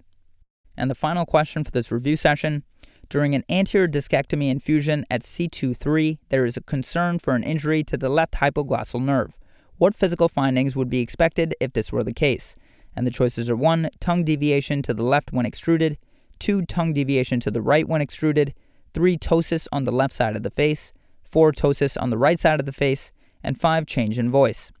And 0.77 0.89
the 0.89 0.95
final 0.95 1.25
question 1.25 1.63
for 1.63 1.71
this 1.71 1.91
review 1.91 2.17
session 2.17 2.63
during 3.11 3.35
an 3.35 3.43
anterior 3.49 3.89
discectomy 3.89 4.49
infusion 4.49 5.05
at 5.11 5.21
C2-3, 5.21 6.17
there 6.29 6.45
is 6.45 6.55
a 6.55 6.61
concern 6.61 7.19
for 7.19 7.35
an 7.35 7.43
injury 7.43 7.83
to 7.83 7.97
the 7.97 8.07
left 8.07 8.35
hypoglossal 8.35 9.03
nerve. 9.03 9.37
What 9.77 9.93
physical 9.93 10.29
findings 10.29 10.77
would 10.77 10.89
be 10.89 11.01
expected 11.01 11.53
if 11.59 11.73
this 11.73 11.91
were 11.91 12.05
the 12.05 12.13
case? 12.13 12.55
And 12.95 13.05
the 13.05 13.11
choices 13.11 13.49
are 13.49 13.55
1. 13.57 13.89
Tongue 13.99 14.23
deviation 14.23 14.81
to 14.83 14.93
the 14.93 15.03
left 15.03 15.33
when 15.33 15.45
extruded, 15.45 15.97
2. 16.39 16.61
Tongue 16.67 16.93
deviation 16.93 17.41
to 17.41 17.51
the 17.51 17.61
right 17.61 17.85
when 17.85 17.99
extruded, 17.99 18.53
3. 18.93 19.17
Ptosis 19.17 19.67
on 19.73 19.83
the 19.83 19.91
left 19.91 20.13
side 20.13 20.37
of 20.37 20.43
the 20.43 20.49
face, 20.49 20.93
4. 21.31 21.53
Ptosis 21.53 21.99
on 21.99 22.09
the 22.09 22.17
right 22.17 22.39
side 22.39 22.59
of 22.59 22.65
the 22.65 22.71
face, 22.71 23.11
and 23.43 23.59
5. 23.59 23.85
Change 23.85 24.19
in 24.19 24.29
voice. 24.29 24.71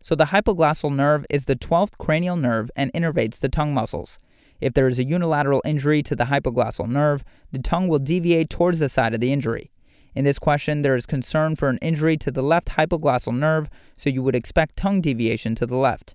So 0.00 0.14
the 0.14 0.26
hypoglossal 0.26 0.94
nerve 0.94 1.26
is 1.28 1.44
the 1.44 1.56
12th 1.56 1.98
cranial 1.98 2.36
nerve 2.36 2.70
and 2.74 2.92
innervates 2.92 3.38
the 3.38 3.48
tongue 3.48 3.74
muscles. 3.74 4.18
If 4.60 4.74
there 4.74 4.88
is 4.88 4.98
a 4.98 5.04
unilateral 5.04 5.62
injury 5.64 6.02
to 6.04 6.16
the 6.16 6.24
hypoglossal 6.24 6.88
nerve, 6.88 7.24
the 7.50 7.58
tongue 7.58 7.88
will 7.88 7.98
deviate 7.98 8.48
towards 8.48 8.78
the 8.78 8.88
side 8.88 9.12
of 9.12 9.20
the 9.20 9.32
injury. 9.32 9.72
In 10.14 10.24
this 10.24 10.38
question, 10.38 10.82
there 10.82 10.94
is 10.94 11.06
concern 11.06 11.56
for 11.56 11.68
an 11.68 11.78
injury 11.78 12.16
to 12.18 12.30
the 12.30 12.42
left 12.42 12.68
hypoglossal 12.68 13.36
nerve, 13.36 13.68
so 13.96 14.10
you 14.10 14.22
would 14.22 14.36
expect 14.36 14.76
tongue 14.76 15.00
deviation 15.00 15.54
to 15.56 15.66
the 15.66 15.76
left. 15.76 16.14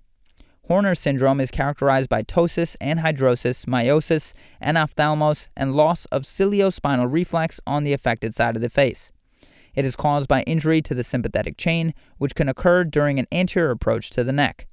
Horner 0.67 0.95
syndrome 0.95 1.39
is 1.39 1.49
characterized 1.49 2.09
by 2.09 2.23
ptosis, 2.23 2.75
anhidrosis, 2.81 3.65
miosis, 3.65 4.33
enophthalmos, 4.61 5.47
and 5.55 5.75
loss 5.75 6.05
of 6.05 6.23
ciliospinal 6.23 7.11
reflex 7.11 7.61
on 7.65 7.85
the 7.85 7.93
affected 7.93 8.35
side 8.35 8.57
of 8.57 8.61
the 8.61 8.69
face. 8.69 9.11
It 9.77 9.85
is 9.85 9.95
caused 9.95 10.27
by 10.27 10.41
injury 10.41 10.81
to 10.81 10.95
the 10.95 11.03
sympathetic 11.03 11.55
chain, 11.55 11.93
which 12.17 12.33
can 12.33 12.49
occur 12.49 12.83
during 12.83 13.19
an 13.19 13.27
anterior 13.31 13.69
approach 13.69 14.09
to 14.09 14.23
the 14.23 14.33
neck. 14.33 14.65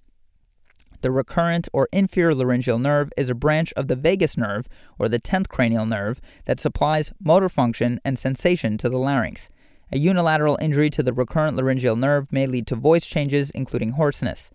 The 1.03 1.11
recurrent 1.11 1.69
or 1.75 1.91
inferior 1.93 2.35
laryngeal 2.35 2.79
nerve 2.79 3.13
is 3.15 3.29
a 3.29 3.35
branch 3.35 3.71
of 3.75 3.89
the 3.89 3.97
vagus 3.97 4.39
nerve, 4.39 4.67
or 4.99 5.11
the 5.11 5.21
10th 5.21 5.49
cranial 5.49 5.85
nerve, 5.85 6.23
that 6.47 6.59
supplies 6.59 7.13
motor 7.23 7.51
function 7.51 8.01
and 8.03 8.19
sensation 8.19 8.79
to 8.79 8.89
the 8.89 8.97
larynx. 8.97 9.51
A 9.93 9.99
unilateral 9.99 10.57
injury 10.63 10.89
to 10.89 11.03
the 11.03 11.13
recurrent 11.13 11.59
laryngeal 11.59 11.97
nerve 11.97 12.33
may 12.33 12.47
lead 12.47 12.67
to 12.69 12.75
voice 12.75 13.05
changes, 13.05 13.51
including 13.51 13.91
hoarseness. 13.91 14.51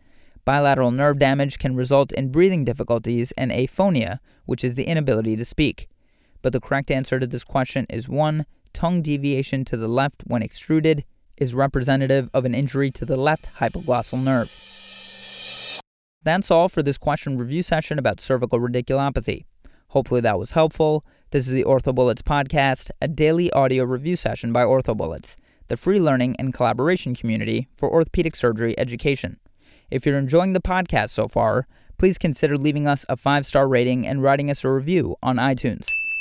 Bilateral 0.45 0.89
nerve 0.89 1.19
damage 1.19 1.59
can 1.59 1.75
result 1.75 2.11
in 2.13 2.31
breathing 2.31 2.63
difficulties 2.63 3.31
and 3.33 3.51
aphonia, 3.51 4.19
which 4.47 4.63
is 4.63 4.73
the 4.73 4.85
inability 4.85 5.35
to 5.35 5.45
speak. 5.45 5.87
But 6.41 6.53
the 6.53 6.59
correct 6.59 6.89
answer 6.89 7.19
to 7.19 7.27
this 7.27 7.43
question 7.43 7.85
is 7.87 8.09
1 8.09 8.47
tongue 8.73 9.01
deviation 9.01 9.65
to 9.65 9.77
the 9.77 9.87
left 9.87 10.23
when 10.25 10.41
extruded 10.41 11.05
is 11.37 11.53
representative 11.55 12.29
of 12.33 12.45
an 12.45 12.53
injury 12.53 12.91
to 12.91 13.05
the 13.05 13.17
left 13.17 13.49
hypoglossal 13.59 14.21
nerve. 14.21 14.51
That's 16.23 16.51
all 16.51 16.67
for 16.67 16.83
this 16.83 16.97
question 16.97 17.37
review 17.37 17.63
session 17.63 17.97
about 17.97 18.19
cervical 18.19 18.59
radiculopathy. 18.59 19.45
Hopefully 19.89 20.21
that 20.21 20.37
was 20.37 20.51
helpful. 20.51 21.05
This 21.31 21.47
is 21.47 21.53
the 21.53 21.63
OrthoBullets 21.63 22.21
podcast, 22.21 22.91
a 23.01 23.07
daily 23.07 23.51
audio 23.51 23.85
review 23.85 24.15
session 24.15 24.51
by 24.51 24.63
OrthoBullets, 24.63 25.37
the 25.67 25.77
free 25.77 25.99
learning 25.99 26.35
and 26.37 26.53
collaboration 26.53 27.15
community 27.15 27.69
for 27.77 27.89
orthopedic 27.89 28.35
surgery 28.35 28.77
education. 28.77 29.39
If 29.89 30.05
you're 30.05 30.17
enjoying 30.17 30.53
the 30.53 30.61
podcast 30.61 31.09
so 31.09 31.27
far, 31.27 31.67
please 31.97 32.17
consider 32.17 32.57
leaving 32.57 32.87
us 32.87 33.05
a 33.09 33.15
five 33.15 33.45
star 33.45 33.67
rating 33.67 34.05
and 34.05 34.21
writing 34.21 34.51
us 34.51 34.63
a 34.63 34.69
review 34.69 35.15
on 35.23 35.37
iTunes. 35.37 35.87